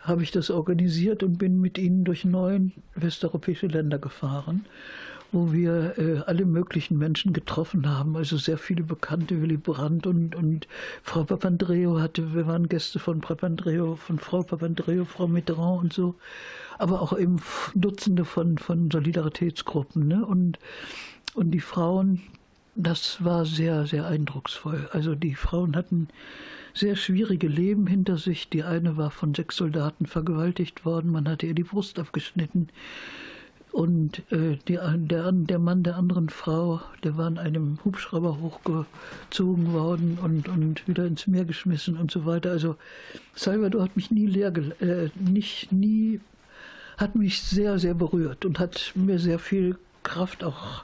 habe 0.02 0.24
ich 0.24 0.32
das 0.32 0.50
organisiert 0.50 1.22
und 1.22 1.38
bin 1.38 1.62
mit 1.62 1.78
ihnen 1.78 2.04
durch 2.04 2.26
neun 2.26 2.72
westeuropäische 2.96 3.68
Länder 3.68 4.00
gefahren 4.00 4.66
wo 5.32 5.54
wir 5.54 5.98
äh, 5.98 6.20
alle 6.26 6.46
möglichen 6.46 6.98
Menschen 6.98 7.34
getroffen 7.34 7.90
haben, 7.90 8.18
also 8.18 8.38
sehr 8.38 8.58
viele 8.58 8.84
Bekannte, 8.84 9.42
Willy 9.42 9.58
Brandt 9.58 10.06
und, 10.06 10.36
und 10.36 10.68
Frau 11.04 11.24
Papandreou 11.24 12.00
hatte, 12.00 12.34
wir 12.34 12.48
waren 12.48 12.68
Gäste 12.68 13.00
von 13.00 13.22
Papandreou, 13.22 13.96
von 13.96 14.20
Frau 14.20 14.44
Papandreou, 14.44 15.06
Frau 15.06 15.28
Mitterrand 15.28 15.84
und 15.84 15.94
so, 15.94 16.16
aber 16.78 17.02
auch 17.02 17.18
eben 17.18 17.42
Dutzende 17.76 18.26
von, 18.26 18.58
von 18.58 18.92
Solidaritätsgruppen. 18.92 20.08
Ne? 20.08 20.26
Und, 20.26 20.60
und 21.34 21.52
die 21.52 21.62
Frauen, 21.62 22.22
das 22.76 23.24
war 23.24 23.46
sehr, 23.46 23.86
sehr 23.86 24.08
eindrucksvoll. 24.08 24.90
Also 24.92 25.16
die 25.16 25.36
Frauen 25.36 25.76
hatten 25.76 26.10
sehr 26.74 26.96
schwierige 26.96 27.48
Leben 27.48 27.88
hinter 27.88 28.18
sich. 28.18 28.50
Die 28.50 28.64
eine 28.64 28.98
war 28.98 29.12
von 29.12 29.34
sechs 29.34 29.58
Soldaten 29.58 30.06
vergewaltigt 30.06 30.86
worden, 30.86 31.12
man 31.12 31.28
hatte 31.30 31.46
ihr 31.46 31.56
die 31.56 31.64
Brust 31.64 32.00
abgeschnitten. 32.00 32.70
Und 33.72 34.20
äh, 34.32 34.58
die, 34.68 34.78
der, 34.96 35.32
der 35.32 35.60
Mann 35.60 35.84
der 35.84 35.96
anderen 35.96 36.30
Frau, 36.30 36.82
der 37.04 37.16
war 37.16 37.28
in 37.28 37.38
einem 37.38 37.80
Hubschrauber 37.86 38.38
hochgezogen 38.40 39.72
worden 39.72 40.20
und, 40.22 40.50
und 40.50 40.88
wieder 40.90 41.06
ins 41.06 41.26
Meer 41.28 41.46
geschmissen 41.46 41.98
und 41.98 42.12
so 42.12 42.26
weiter. 42.26 42.52
Also 42.52 42.76
Salvador 43.34 43.84
hat 43.84 43.96
mich 43.96 44.12
nie 44.12 44.26
leer, 44.26 44.54
äh, 44.82 45.10
nicht 45.16 45.72
nie, 45.72 46.20
hat 46.98 47.16
mich 47.16 47.42
sehr, 47.42 47.80
sehr 47.80 47.94
berührt 47.94 48.44
und 48.44 48.60
hat 48.60 48.92
mir 48.96 49.20
sehr 49.20 49.40
viel 49.40 49.78
Kraft 50.04 50.44
auch 50.44 50.84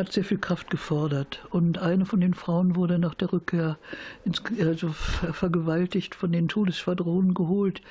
hat 0.00 0.12
sehr 0.12 0.24
viel 0.24 0.38
Kraft 0.38 0.70
gefordert. 0.70 1.46
Und 1.50 1.78
eine 1.78 2.06
von 2.06 2.20
den 2.20 2.34
Frauen 2.34 2.74
wurde 2.74 2.98
nach 2.98 3.14
der 3.14 3.32
Rückkehr 3.32 3.78
ins, 4.24 4.42
also 4.60 4.88
vergewaltigt, 4.88 6.14
von 6.14 6.32
den 6.32 6.48
Todesschwadronen 6.48 7.34
geholt 7.34 7.82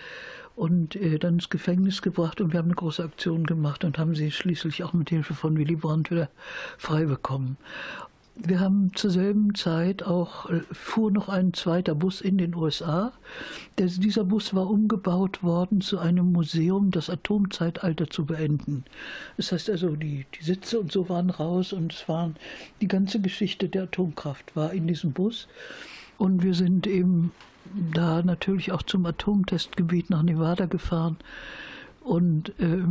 und 0.55 0.95
äh, 0.95 1.17
dann 1.19 1.35
ins 1.35 1.49
Gefängnis 1.49 2.01
gebracht. 2.01 2.41
Und 2.41 2.51
wir 2.51 2.57
haben 2.57 2.67
eine 2.67 2.75
große 2.75 3.03
Aktion 3.03 3.45
gemacht 3.45 3.85
und 3.85 3.97
haben 3.97 4.15
sie 4.15 4.31
schließlich 4.31 4.83
auch 4.83 4.93
mit 4.93 5.09
Hilfe 5.09 5.33
von 5.33 5.57
Willy 5.57 5.75
Brandt 5.75 6.11
wieder 6.11 6.29
frei 6.77 7.05
bekommen. 7.05 7.57
Wir 8.41 8.61
haben 8.61 8.91
zur 8.95 9.11
selben 9.11 9.53
Zeit 9.53 10.03
auch, 10.03 10.49
fuhr 10.71 11.11
noch 11.11 11.27
ein 11.27 11.53
zweiter 11.53 11.93
Bus 11.93 12.21
in 12.21 12.37
den 12.37 12.55
USA. 12.55 13.11
Der, 13.77 13.87
dieser 13.87 14.23
Bus 14.23 14.53
war 14.53 14.69
umgebaut 14.69 15.43
worden 15.43 15.81
zu 15.81 15.99
einem 15.99 16.31
Museum, 16.31 16.89
das 16.89 17.09
Atomzeitalter 17.09 18.09
zu 18.09 18.25
beenden. 18.25 18.85
Das 19.35 19.51
heißt 19.51 19.69
also, 19.69 19.95
die, 19.95 20.25
die 20.39 20.43
Sitze 20.43 20.79
und 20.79 20.89
so 20.89 21.09
waren 21.09 21.29
raus 21.29 21.73
und 21.73 21.91
es 21.91 22.07
waren, 22.07 22.37
die 22.79 22.87
ganze 22.87 23.19
Geschichte 23.19 23.67
der 23.67 23.83
Atomkraft 23.83 24.55
war 24.55 24.71
in 24.71 24.87
diesem 24.87 25.11
Bus. 25.11 25.49
Und 26.17 26.41
wir 26.41 26.53
sind 26.53 26.87
eben 26.87 27.33
da 27.93 28.21
natürlich 28.23 28.71
auch 28.71 28.83
zum 28.83 29.05
Atomtestgebiet 29.05 30.09
nach 30.09 30.23
Nevada 30.23 30.65
gefahren 30.65 31.17
und 32.09 32.49
äh, 32.59 32.81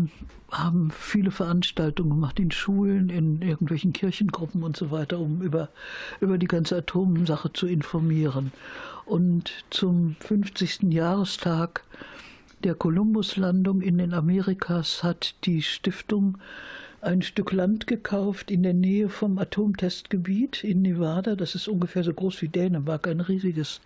haben 0.53 0.93
viele 0.93 1.33
Veranstaltungen 1.33 2.11
gemacht 2.11 2.39
in 2.39 2.53
Schulen, 2.53 3.11
in 3.11 3.43
irgendwelchen 3.43 3.93
Kirchengruppen 3.93 4.63
und 4.63 4.77
so 4.77 4.93
weiter, 4.93 5.19
um 5.19 5.43
über, 5.43 5.71
über 6.21 6.39
die 6.39 6.47
ganze 6.47 6.77
Atomsache 6.77 7.53
zu 7.53 7.67
informieren. 7.67 8.53
Und 9.07 9.51
zum 9.71 10.15
50. 10.21 10.85
Jahrestag 10.93 11.83
der 12.63 12.77
Kolumbuslandung 12.77 13.83
in 13.83 13.99
den 13.99 14.15
Amerikas 14.15 15.03
hat 15.03 15.35
die 15.45 15.63
Stiftung 15.63 16.39
ein 17.01 17.23
Stück 17.23 17.53
Land 17.53 17.87
gekauft 17.87 18.51
in 18.51 18.65
der 18.65 18.75
Nähe 18.75 19.09
vom 19.09 19.39
Atomtestgebiet 19.39 20.65
in 20.65 20.83
Nevada. 20.83 21.37
Das 21.37 21.55
ist 21.55 21.69
ungefähr 21.69 22.03
so 22.03 22.13
groß 22.13 22.43
wie 22.43 22.49
Dänemark, 22.49 23.07
ein 23.07 23.21
riesiges 23.21 23.81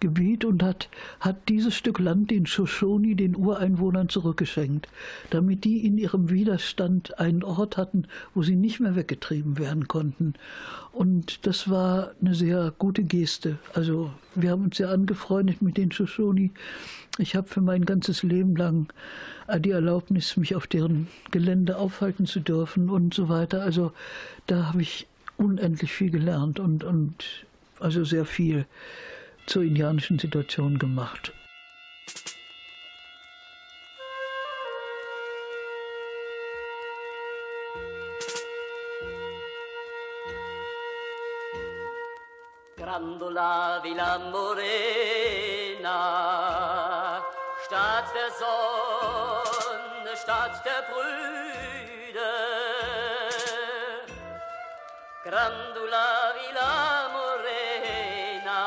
Gebiet 0.00 0.44
und 0.44 0.62
hat, 0.62 0.88
hat 1.20 1.48
dieses 1.48 1.74
Stück 1.74 1.98
Land 1.98 2.30
den 2.30 2.46
Shoshone, 2.46 3.16
den 3.16 3.36
Ureinwohnern, 3.36 4.08
zurückgeschenkt, 4.08 4.88
damit 5.30 5.64
die 5.64 5.86
in 5.86 5.96
ihrem 5.96 6.30
Widerstand 6.30 7.18
einen 7.18 7.42
Ort 7.42 7.76
hatten, 7.76 8.06
wo 8.34 8.42
sie 8.42 8.56
nicht 8.56 8.80
mehr 8.80 8.96
weggetrieben 8.96 9.58
werden 9.58 9.88
konnten. 9.88 10.34
Und 10.92 11.46
das 11.46 11.70
war 11.70 12.12
eine 12.20 12.34
sehr 12.34 12.72
gute 12.76 13.02
Geste. 13.02 13.58
Also 13.72 14.10
wir 14.34 14.50
haben 14.50 14.64
uns 14.64 14.76
sehr 14.76 14.90
angefreundet 14.90 15.62
mit 15.62 15.76
den 15.76 15.90
Shoshone. 15.90 16.50
Ich 17.18 17.34
habe 17.34 17.48
für 17.48 17.60
mein 17.60 17.84
ganzes 17.84 18.22
Leben 18.22 18.56
lang 18.56 18.92
die 19.56 19.70
Erlaubnis, 19.70 20.36
mich 20.36 20.54
auf 20.54 20.66
deren 20.66 21.08
Gelände 21.30 21.78
aufhalten 21.78 22.26
zu 22.26 22.40
dürfen 22.40 22.90
und 22.90 23.14
so 23.14 23.28
weiter. 23.28 23.62
Also 23.62 23.92
da 24.46 24.66
habe 24.66 24.82
ich 24.82 25.06
unendlich 25.38 25.92
viel 25.92 26.10
gelernt 26.10 26.60
und, 26.60 26.84
und 26.84 27.46
also 27.80 28.04
sehr 28.04 28.26
viel 28.26 28.66
zur 29.46 29.62
indianischen 29.62 30.18
Situation 30.18 30.78
gemacht. 30.78 31.32
Grandola 42.76 43.82
Villa 43.82 44.18
Morena, 44.30 45.88
Stadt 50.22 50.64
der 50.64 50.82
Brüder. 50.90 52.38
Grandula 55.24 56.08
Villa 56.36 57.08
Morena, 57.16 58.62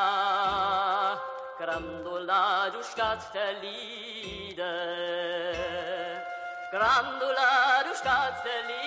Grandula, 1.60 2.70
du 2.70 2.82
Stadt 2.84 3.34
der 3.34 3.54
Lieder. 3.64 4.86
Grandula, 6.72 7.84
du 7.86 7.94
Stadt 7.96 8.46
der 8.46 8.62
Lieder. 8.68 8.81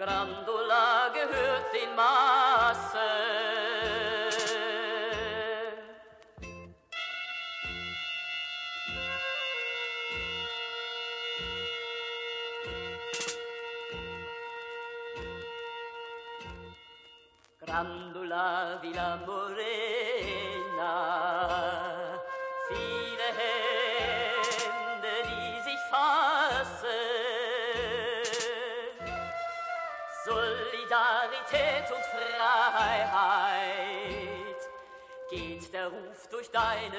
Grandula 0.00 1.10
gehört 1.12 1.74
den 1.74 1.94
Maßen. 1.94 2.39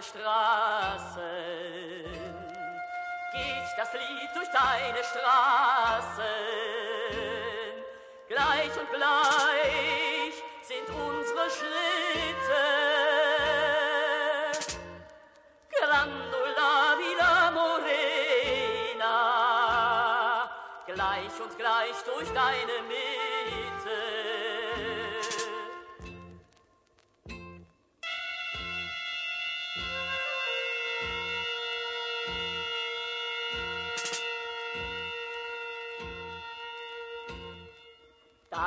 Deine 0.02 0.04
Straßen. 0.04 1.22
Geht 3.32 3.78
das 3.78 3.94
Lied 3.94 4.30
durch 4.36 4.50
deine 4.50 5.04
Straßen. 5.04 6.24
Gleich 8.28 8.78
und 8.80 8.90
gleich 8.92 10.34
sind 10.64 10.90
unsere 10.90 11.50
Schritte. 11.50 12.64
Grandula 15.70 16.98
Villa 16.98 17.52
Morena. 17.52 19.08
Gleich 20.88 21.40
und 21.42 21.58
gleich 21.58 22.04
durch 22.06 22.30
deine 22.34 22.82
Mitte. 22.88 23.01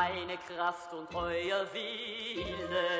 Deine 0.06 0.36
Kraft 0.36 0.92
und 0.92 1.08
euer 1.14 1.66
Wille 1.72 2.90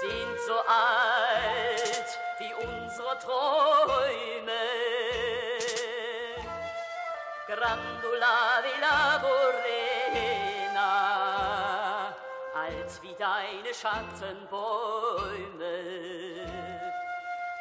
sind 0.00 0.40
so 0.48 0.54
alt 0.54 2.18
wie 2.38 2.52
unsere 2.54 3.16
Träume. 3.20 4.64
Grandula 7.46 8.64
Villa 8.64 9.20
Morena, 9.22 10.90
als 12.56 13.00
wie 13.02 13.14
deine 13.14 13.72
Schattenbäume, 13.72 15.76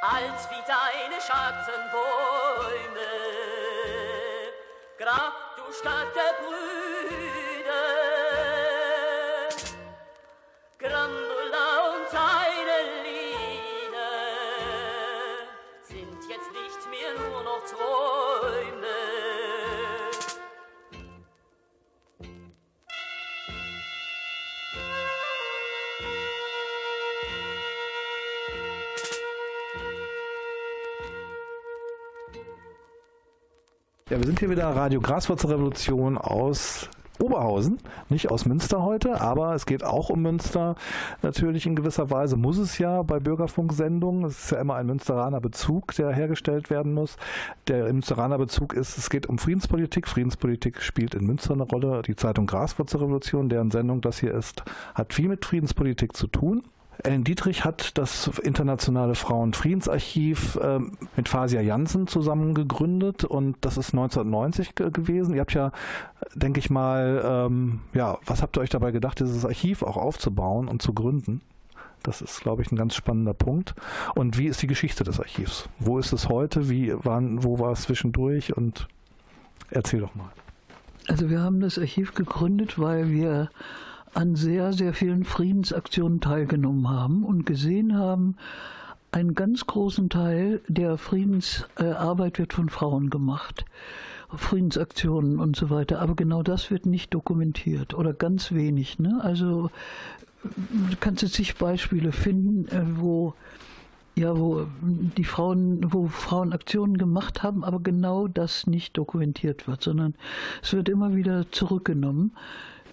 als 0.01 0.49
wie 0.49 0.63
deine 0.65 1.21
Schattenbäume. 1.21 3.11
Grab 4.97 5.55
du 5.57 5.71
Stadt 5.73 6.15
der 6.15 6.33
Brüder, 6.43 6.80
Ja, 34.11 34.17
wir 34.19 34.25
sind 34.25 34.39
hier 34.39 34.49
wieder 34.49 34.65
Radio 34.65 34.99
Graswurzelrevolution 34.99 36.17
aus 36.17 36.89
Oberhausen, 37.21 37.77
nicht 38.09 38.29
aus 38.29 38.45
Münster 38.45 38.83
heute, 38.83 39.21
aber 39.21 39.55
es 39.55 39.65
geht 39.65 39.85
auch 39.85 40.09
um 40.09 40.21
Münster. 40.21 40.75
Natürlich 41.21 41.65
in 41.65 41.77
gewisser 41.77 42.11
Weise 42.11 42.35
muss 42.35 42.57
es 42.57 42.77
ja 42.77 43.03
bei 43.03 43.21
Bürgerfunksendungen. 43.21 44.25
Es 44.25 44.43
ist 44.43 44.51
ja 44.51 44.59
immer 44.59 44.75
ein 44.75 44.87
Münsteraner 44.87 45.39
Bezug, 45.39 45.95
der 45.95 46.11
hergestellt 46.11 46.69
werden 46.69 46.93
muss. 46.93 47.15
Der 47.69 47.85
Münsteraner 47.85 48.37
Bezug 48.37 48.73
ist, 48.73 48.97
es 48.97 49.09
geht 49.09 49.27
um 49.27 49.37
Friedenspolitik. 49.37 50.09
Friedenspolitik 50.09 50.81
spielt 50.81 51.15
in 51.15 51.25
Münster 51.25 51.53
eine 51.53 51.63
Rolle. 51.63 52.01
Die 52.01 52.17
Zeitung 52.17 52.47
Graswurzelrevolution, 52.47 53.47
deren 53.47 53.71
Sendung 53.71 54.01
das 54.01 54.19
hier 54.19 54.33
ist, 54.33 54.61
hat 54.93 55.13
viel 55.13 55.29
mit 55.29 55.45
Friedenspolitik 55.45 56.17
zu 56.17 56.27
tun. 56.27 56.63
Ellen 57.03 57.23
Dietrich 57.23 57.65
hat 57.65 57.97
das 57.97 58.27
Internationale 58.39 59.15
Frauenfriedensarchiv 59.15 60.55
äh, 60.57 60.79
mit 61.15 61.29
Fasia 61.29 61.61
Janssen 61.61 62.07
zusammen 62.07 62.53
gegründet 62.53 63.23
und 63.23 63.57
das 63.61 63.77
ist 63.77 63.93
1990 63.93 64.75
gewesen. 64.75 65.33
Ihr 65.33 65.41
habt 65.41 65.53
ja, 65.53 65.71
denke 66.35 66.59
ich 66.59 66.69
mal, 66.69 67.21
ähm, 67.23 67.81
ja, 67.93 68.17
was 68.25 68.41
habt 68.41 68.57
ihr 68.57 68.61
euch 68.61 68.69
dabei 68.69 68.91
gedacht, 68.91 69.19
dieses 69.19 69.45
Archiv 69.45 69.83
auch 69.83 69.97
aufzubauen 69.97 70.67
und 70.67 70.81
zu 70.81 70.93
gründen? 70.93 71.41
Das 72.03 72.21
ist, 72.21 72.41
glaube 72.41 72.63
ich, 72.63 72.71
ein 72.71 72.75
ganz 72.75 72.95
spannender 72.95 73.33
Punkt. 73.33 73.75
Und 74.15 74.37
wie 74.37 74.47
ist 74.47 74.61
die 74.61 74.67
Geschichte 74.67 75.03
des 75.03 75.19
Archivs? 75.19 75.69
Wo 75.79 75.99
ist 75.99 76.13
es 76.13 76.29
heute? 76.29 76.69
Wie 76.69 76.93
waren, 77.03 77.43
wo 77.43 77.59
war 77.59 77.71
es 77.71 77.83
zwischendurch? 77.83 78.55
Und 78.57 78.87
erzähl 79.69 79.99
doch 79.99 80.15
mal. 80.15 80.31
Also 81.07 81.29
wir 81.29 81.41
haben 81.41 81.59
das 81.59 81.77
Archiv 81.77 82.13
gegründet, 82.13 82.79
weil 82.79 83.11
wir 83.11 83.49
an 84.13 84.35
sehr, 84.35 84.73
sehr 84.73 84.93
vielen 84.93 85.23
Friedensaktionen 85.23 86.19
teilgenommen 86.19 86.89
haben 86.89 87.23
und 87.23 87.45
gesehen 87.45 87.97
haben, 87.97 88.35
einen 89.11 89.35
ganz 89.35 89.65
großen 89.67 90.09
Teil 90.09 90.61
der 90.67 90.97
Friedensarbeit 90.97 92.39
wird 92.39 92.53
von 92.53 92.69
Frauen 92.69 93.09
gemacht. 93.09 93.65
Friedensaktionen 94.37 95.39
und 95.39 95.57
so 95.57 95.69
weiter. 95.69 96.01
Aber 96.01 96.15
genau 96.15 96.41
das 96.43 96.71
wird 96.71 96.85
nicht 96.85 97.13
dokumentiert 97.13 97.93
oder 97.93 98.13
ganz 98.13 98.53
wenig. 98.53 98.99
Ne? 98.99 99.19
Also 99.21 99.69
du 100.43 100.95
kannst 100.99 101.21
jetzt 101.21 101.33
zig 101.33 101.55
Beispiele 101.55 102.11
finden, 102.11 102.67
äh, 102.69 102.83
wo 102.97 103.33
ja, 104.13 104.37
wo 104.37 104.67
die 104.81 105.23
Frauen, 105.23 105.93
wo 105.93 106.07
Frauen 106.07 106.51
Aktionen 106.51 106.97
gemacht 106.97 107.43
haben, 107.43 107.63
aber 107.63 107.79
genau 107.79 108.27
das 108.27 108.67
nicht 108.67 108.97
dokumentiert 108.97 109.69
wird, 109.69 109.81
sondern 109.81 110.15
es 110.61 110.73
wird 110.73 110.89
immer 110.89 111.15
wieder 111.15 111.49
zurückgenommen. 111.51 112.33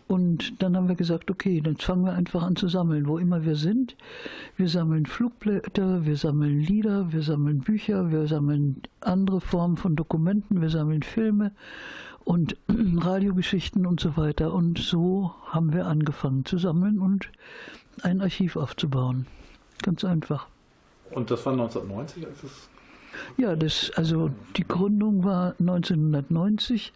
Und 0.09 0.62
dann 0.62 0.76
haben 0.76 0.88
wir 0.88 0.94
gesagt, 0.94 1.30
okay, 1.30 1.61
dann 1.61 1.76
fangen 1.76 2.04
wir 2.04 2.14
einfach 2.14 2.42
an 2.42 2.56
zu 2.56 2.68
sammeln, 2.68 3.06
wo 3.06 3.18
immer 3.18 3.44
wir 3.44 3.56
sind. 3.56 3.94
Wir 4.56 4.68
sammeln 4.68 5.06
Flugblätter, 5.06 6.06
wir 6.06 6.16
sammeln 6.16 6.59
Lieder, 6.59 7.12
wir 7.12 7.22
sammeln 7.22 7.61
Bücher, 7.61 8.11
wir 8.11 8.26
sammeln 8.26 8.82
andere 9.00 9.40
Formen 9.40 9.76
von 9.76 9.96
Dokumenten, 9.96 10.61
wir 10.62 10.70
sammeln 10.70 11.02
Filme 11.02 11.52
und 12.24 12.56
Radiogeschichten 12.68 13.84
und 13.86 14.00
so 14.00 14.16
weiter. 14.16 14.54
Und 14.54 14.78
so 14.78 15.34
haben 15.46 15.74
wir 15.74 15.86
angefangen 15.86 16.46
zu 16.46 16.56
sammeln 16.56 16.98
und 16.98 17.28
ein 18.02 18.22
Archiv 18.22 18.56
aufzubauen. 18.56 19.26
Ganz 19.82 20.04
einfach. 20.04 20.46
Und 21.11 21.30
das 21.30 21.44
war 21.44 21.52
1990, 21.52 22.26
als 22.26 22.42
es 22.44 22.68
ja, 23.36 23.56
das, 23.56 23.90
also 23.94 24.30
die 24.56 24.66
Gründung 24.66 25.24
war 25.24 25.54
1990. 25.61 26.92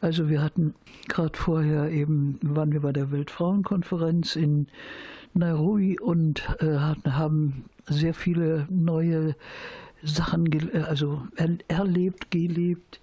Also 0.00 0.28
wir 0.28 0.42
hatten 0.42 0.74
gerade 1.08 1.36
vorher 1.36 1.90
eben, 1.90 2.38
waren 2.42 2.72
wir 2.72 2.80
bei 2.80 2.92
der 2.92 3.10
Weltfrauenkonferenz 3.10 4.34
in 4.36 4.68
Nairobi 5.34 5.98
und 6.00 6.48
äh, 6.60 6.76
haben 7.08 7.64
sehr 7.86 8.14
viele 8.14 8.66
neue 8.70 9.36
Sachen 10.02 10.50
äh, 10.52 10.78
also 10.78 11.22
er, 11.36 11.58
erlebt, 11.68 12.30
gelebt 12.30 13.00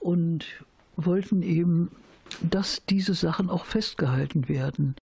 und 0.00 0.46
wollten 0.96 1.42
eben, 1.42 1.90
dass 2.42 2.84
diese 2.88 3.14
Sachen 3.14 3.48
auch 3.48 3.64
festgehalten 3.64 4.48
werden. 4.48 4.96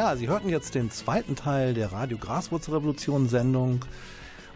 Ja, 0.00 0.16
Sie 0.16 0.28
hörten 0.28 0.48
jetzt 0.48 0.74
den 0.74 0.90
zweiten 0.90 1.36
Teil 1.36 1.74
der 1.74 1.92
Radio 1.92 2.16
Graswurzelrevolution 2.16 3.28
Sendung. 3.28 3.84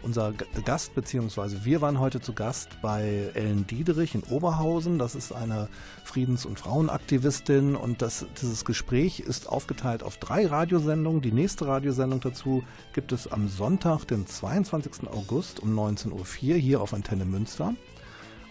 Unser 0.01 0.33
Gast, 0.33 0.95
beziehungsweise 0.95 1.63
wir 1.63 1.81
waren 1.81 1.99
heute 1.99 2.19
zu 2.19 2.33
Gast 2.33 2.81
bei 2.81 3.29
Ellen 3.35 3.67
Diederich 3.67 4.15
in 4.15 4.23
Oberhausen. 4.23 4.97
Das 4.97 5.13
ist 5.13 5.33
eine 5.33 5.69
Friedens- 6.03 6.47
und 6.47 6.57
Frauenaktivistin 6.57 7.75
und 7.75 8.01
das, 8.01 8.25
dieses 8.41 8.65
Gespräch 8.65 9.19
ist 9.19 9.47
aufgeteilt 9.47 10.01
auf 10.01 10.17
drei 10.17 10.47
Radiosendungen. 10.47 11.21
Die 11.21 11.31
nächste 11.31 11.67
Radiosendung 11.67 12.21
dazu 12.21 12.63
gibt 12.93 13.11
es 13.11 13.31
am 13.31 13.47
Sonntag, 13.47 14.05
den 14.05 14.25
22. 14.25 15.07
August 15.11 15.59
um 15.59 15.77
19.04 15.77 16.11
Uhr 16.53 16.55
hier 16.55 16.81
auf 16.81 16.91
Antenne 16.91 17.23
Münster. 17.25 17.75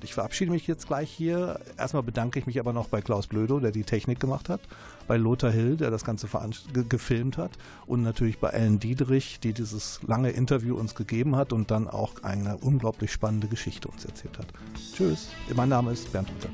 Und 0.00 0.04
ich 0.04 0.14
verabschiede 0.14 0.50
mich 0.50 0.66
jetzt 0.66 0.86
gleich 0.86 1.10
hier. 1.10 1.60
Erstmal 1.76 2.02
bedanke 2.02 2.38
ich 2.38 2.46
mich 2.46 2.58
aber 2.58 2.72
noch 2.72 2.88
bei 2.88 3.02
Klaus 3.02 3.26
Blödo, 3.26 3.60
der 3.60 3.70
die 3.70 3.84
Technik 3.84 4.18
gemacht 4.18 4.48
hat, 4.48 4.62
bei 5.06 5.18
Lothar 5.18 5.50
Hill, 5.50 5.76
der 5.76 5.90
das 5.90 6.06
Ganze 6.06 6.26
ge 6.72 6.86
gefilmt 6.88 7.36
hat 7.36 7.50
und 7.84 8.00
natürlich 8.00 8.38
bei 8.38 8.48
Ellen 8.48 8.80
Diederich, 8.80 9.40
die 9.40 9.52
dieses 9.52 10.00
lange 10.02 10.30
Interview 10.30 10.74
uns 10.74 10.94
gegeben 10.94 11.36
hat 11.36 11.52
und 11.52 11.70
dann 11.70 11.86
auch 11.86 12.22
eine 12.22 12.56
unglaublich 12.56 13.12
spannende 13.12 13.46
Geschichte 13.46 13.88
uns 13.88 14.06
erzählt 14.06 14.38
hat. 14.38 14.46
Tschüss, 14.94 15.28
mein 15.54 15.68
Name 15.68 15.92
ist 15.92 16.10
Bernd 16.10 16.30
Hutter. 16.30 16.48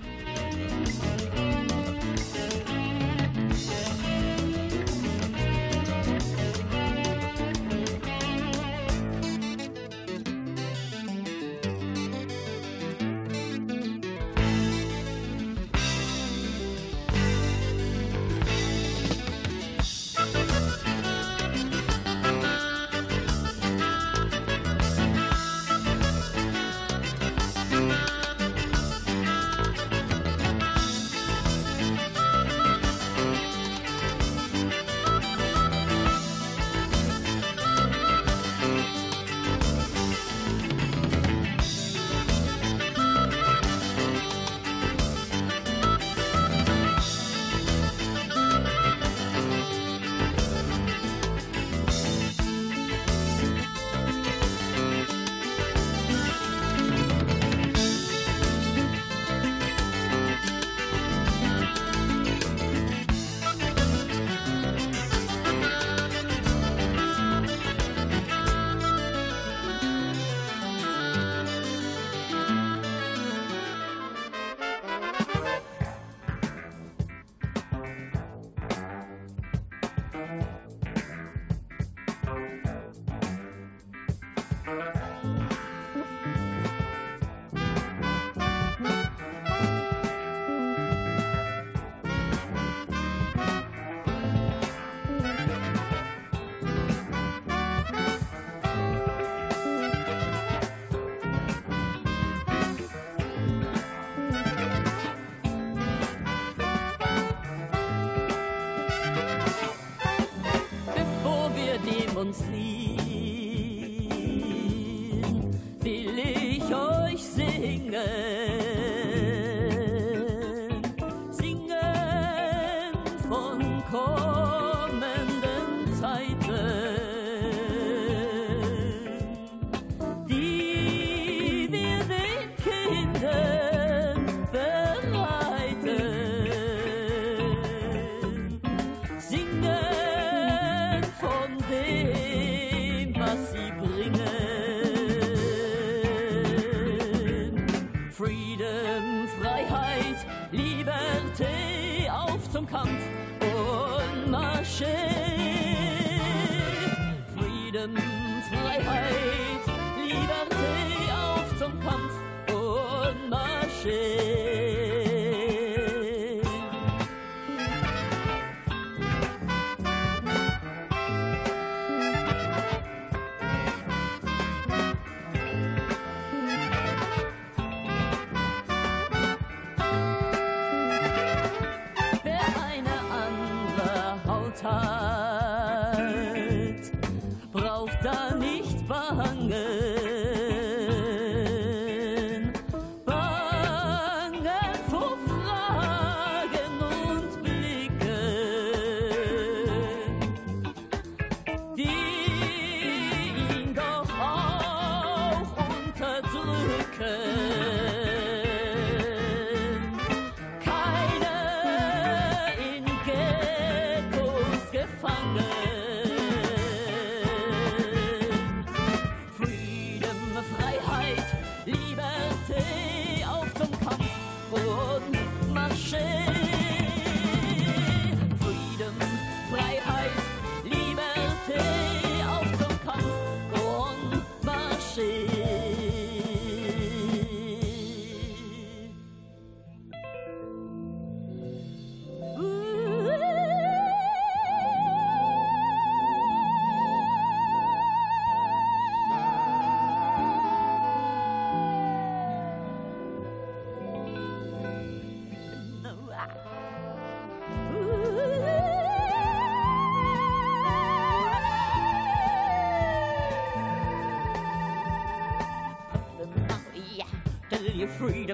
Kampf 152.67 153.03
und 153.41 154.31
marschiert. 154.31 155.16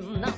No. 0.03 0.32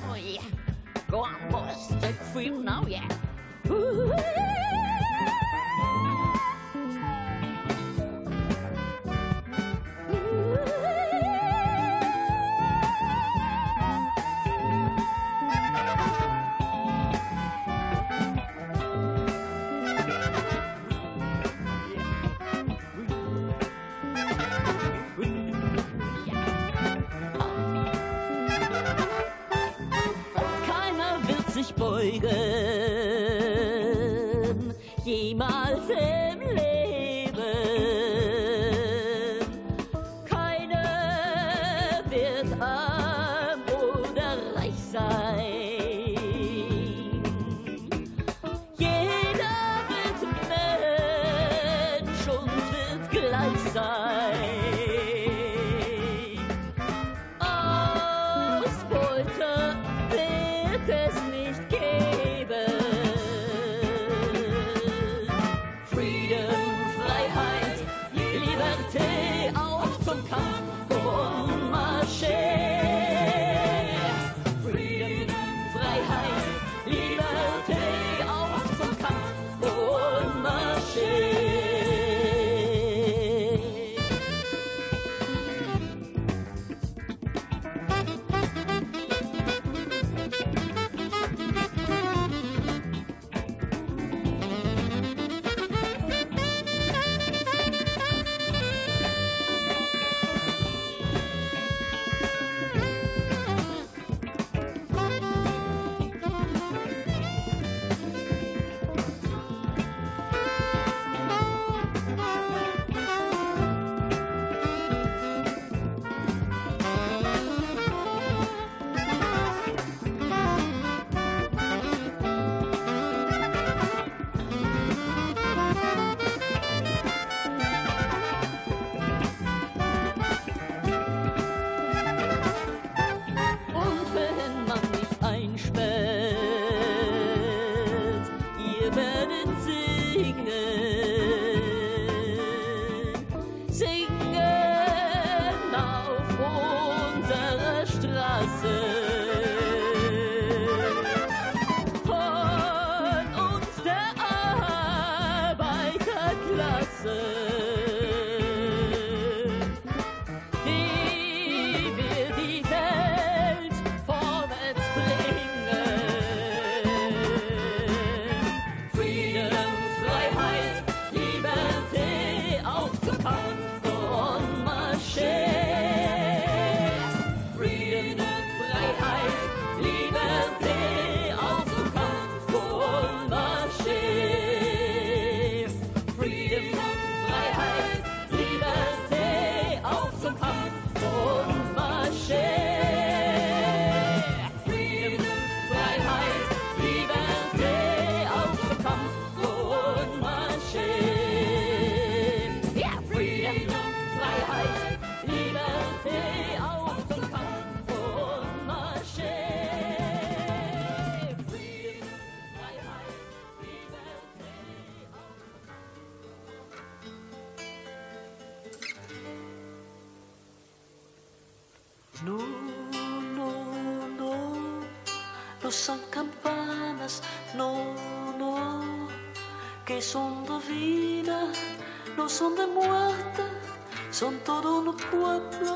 Son 234.15 234.39
todo 234.45 234.79
un 234.79 234.95
pueblo 234.95 235.75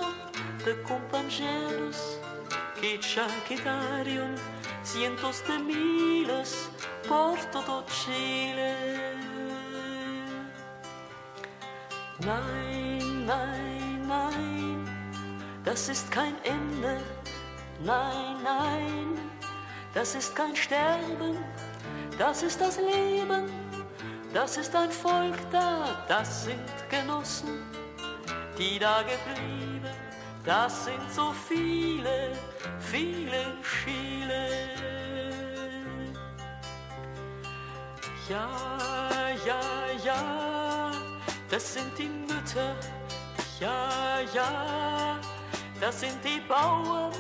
de 0.64 0.82
compañeros 0.84 2.18
que 2.80 2.98
ya 2.98 3.28
quedaron 3.46 4.34
cientos 4.82 5.44
de 5.46 5.60
miles 5.60 6.70
por 7.06 7.38
todo 7.52 7.84
Chile. 7.88 8.78
Nein, 12.20 13.26
nein, 13.26 14.08
nein, 14.08 14.86
das 15.66 15.90
ist 15.90 16.10
kein 16.10 16.38
Ende. 16.46 17.02
Nein, 17.84 18.38
nein, 18.42 19.18
das 19.94 20.16
ist 20.16 20.34
kein 20.34 20.56
Sterben, 20.56 21.44
das 22.18 22.44
ist 22.44 22.62
das 22.62 22.78
Leben, 22.78 23.52
das 24.34 24.56
ist 24.56 24.74
ein 24.74 24.92
Volk 24.92 25.40
da, 25.52 26.06
das 26.08 26.46
sind 26.46 26.70
Genossen, 26.90 27.79
die 28.60 28.78
da 28.78 29.02
geblieben, 29.02 29.90
das 30.44 30.86
sind 30.86 31.12
so 31.14 31.34
viele, 31.48 32.34
viele 32.80 33.54
Schiele. 33.64 34.50
Ja, 38.30 38.50
ja, 39.46 39.62
ja, 40.04 40.92
das 41.50 41.74
sind 41.74 41.98
die 41.98 42.10
Mütter, 42.10 42.76
ja, 43.60 44.20
ja, 44.34 45.18
das 45.80 46.02
sind 46.02 46.18
die 46.24 46.42
Bauern, 46.42 47.14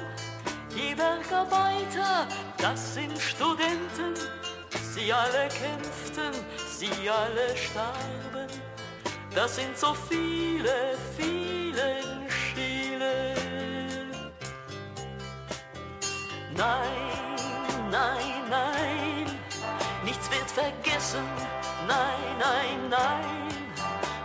die 0.75 0.93
Bergarbeiter, 0.93 2.27
das 2.57 2.95
sind 2.95 3.17
Studenten, 3.17 4.13
sie 4.93 5.11
alle 5.13 5.47
kämpften, 5.47 6.33
sie 6.67 7.09
alle 7.09 7.55
starben. 7.55 8.78
Das 9.33 9.55
sind 9.55 9.77
so 9.77 9.93
viele, 9.93 10.97
viele 11.15 12.01
Schiele. 12.27 13.35
Nein, 16.55 17.35
nein, 17.91 18.49
nein, 18.49 19.39
nichts 20.03 20.29
wird 20.31 20.49
vergessen. 20.49 21.23
Nein, 21.87 22.37
nein, 22.39 22.89
nein, 22.89 23.47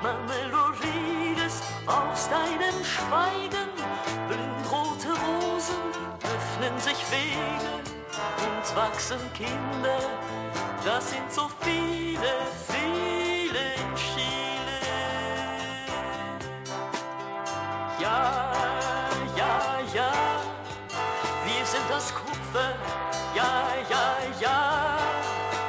Marmelorides 0.03 1.61
aus 1.87 2.29
deinem 2.31 2.83
Schweigen, 2.83 3.69
blühenrote 4.27 5.09
Rosen 5.09 5.85
öffnen 6.23 6.79
sich 6.81 6.99
Wege 7.11 7.83
und 8.39 8.77
wachsen 8.77 9.21
Kinder. 9.35 10.01
Das 10.85 11.11
sind 11.11 11.31
so 11.31 11.49
viele, 11.61 12.33
viele 12.67 13.75
in 13.75 13.97
Ja, 18.15 18.51
ja, 19.37 19.81
ja, 19.93 20.13
wir 21.45 21.67
sind 21.67 21.83
das 21.89 22.15
Kupfer. 22.15 22.75
Ja, 23.35 23.75
ja, 23.91 24.17
ja. 24.41 24.99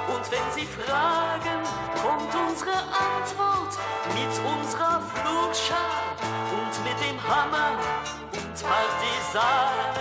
Und 0.07 0.31
wenn 0.31 0.47
Sie 0.53 0.67
fragen, 0.67 1.59
kommt 2.03 2.33
unsere 2.47 2.77
Antwort 3.07 3.73
mit 4.13 4.33
unserer 4.53 5.01
Flugschar 5.13 6.15
und 6.57 6.73
mit 6.83 6.97
dem 7.01 7.17
Hammer 7.27 7.79
und 8.33 8.53
Partisan. 8.53 9.94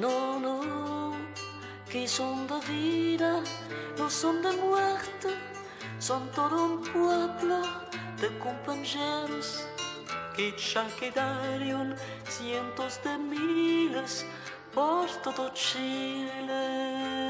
No, 0.00 0.38
no, 0.38 1.12
que 1.90 2.06
son 2.06 2.46
de 2.46 2.60
vida, 2.72 3.42
no 3.98 4.08
son 4.08 4.42
de 4.42 4.52
muerte, 4.52 5.28
son 5.98 6.30
todo 6.30 6.64
un 6.64 6.82
pueblo 6.82 7.62
de 8.20 8.38
compañeros 8.38 9.66
que 10.36 10.54
ya 10.56 10.86
quedaron 10.98 11.96
cientos 12.28 13.00
de 13.02 13.18
miles 13.18 14.24
por 14.72 15.08
todo 15.22 15.50
Chile. 15.52 17.27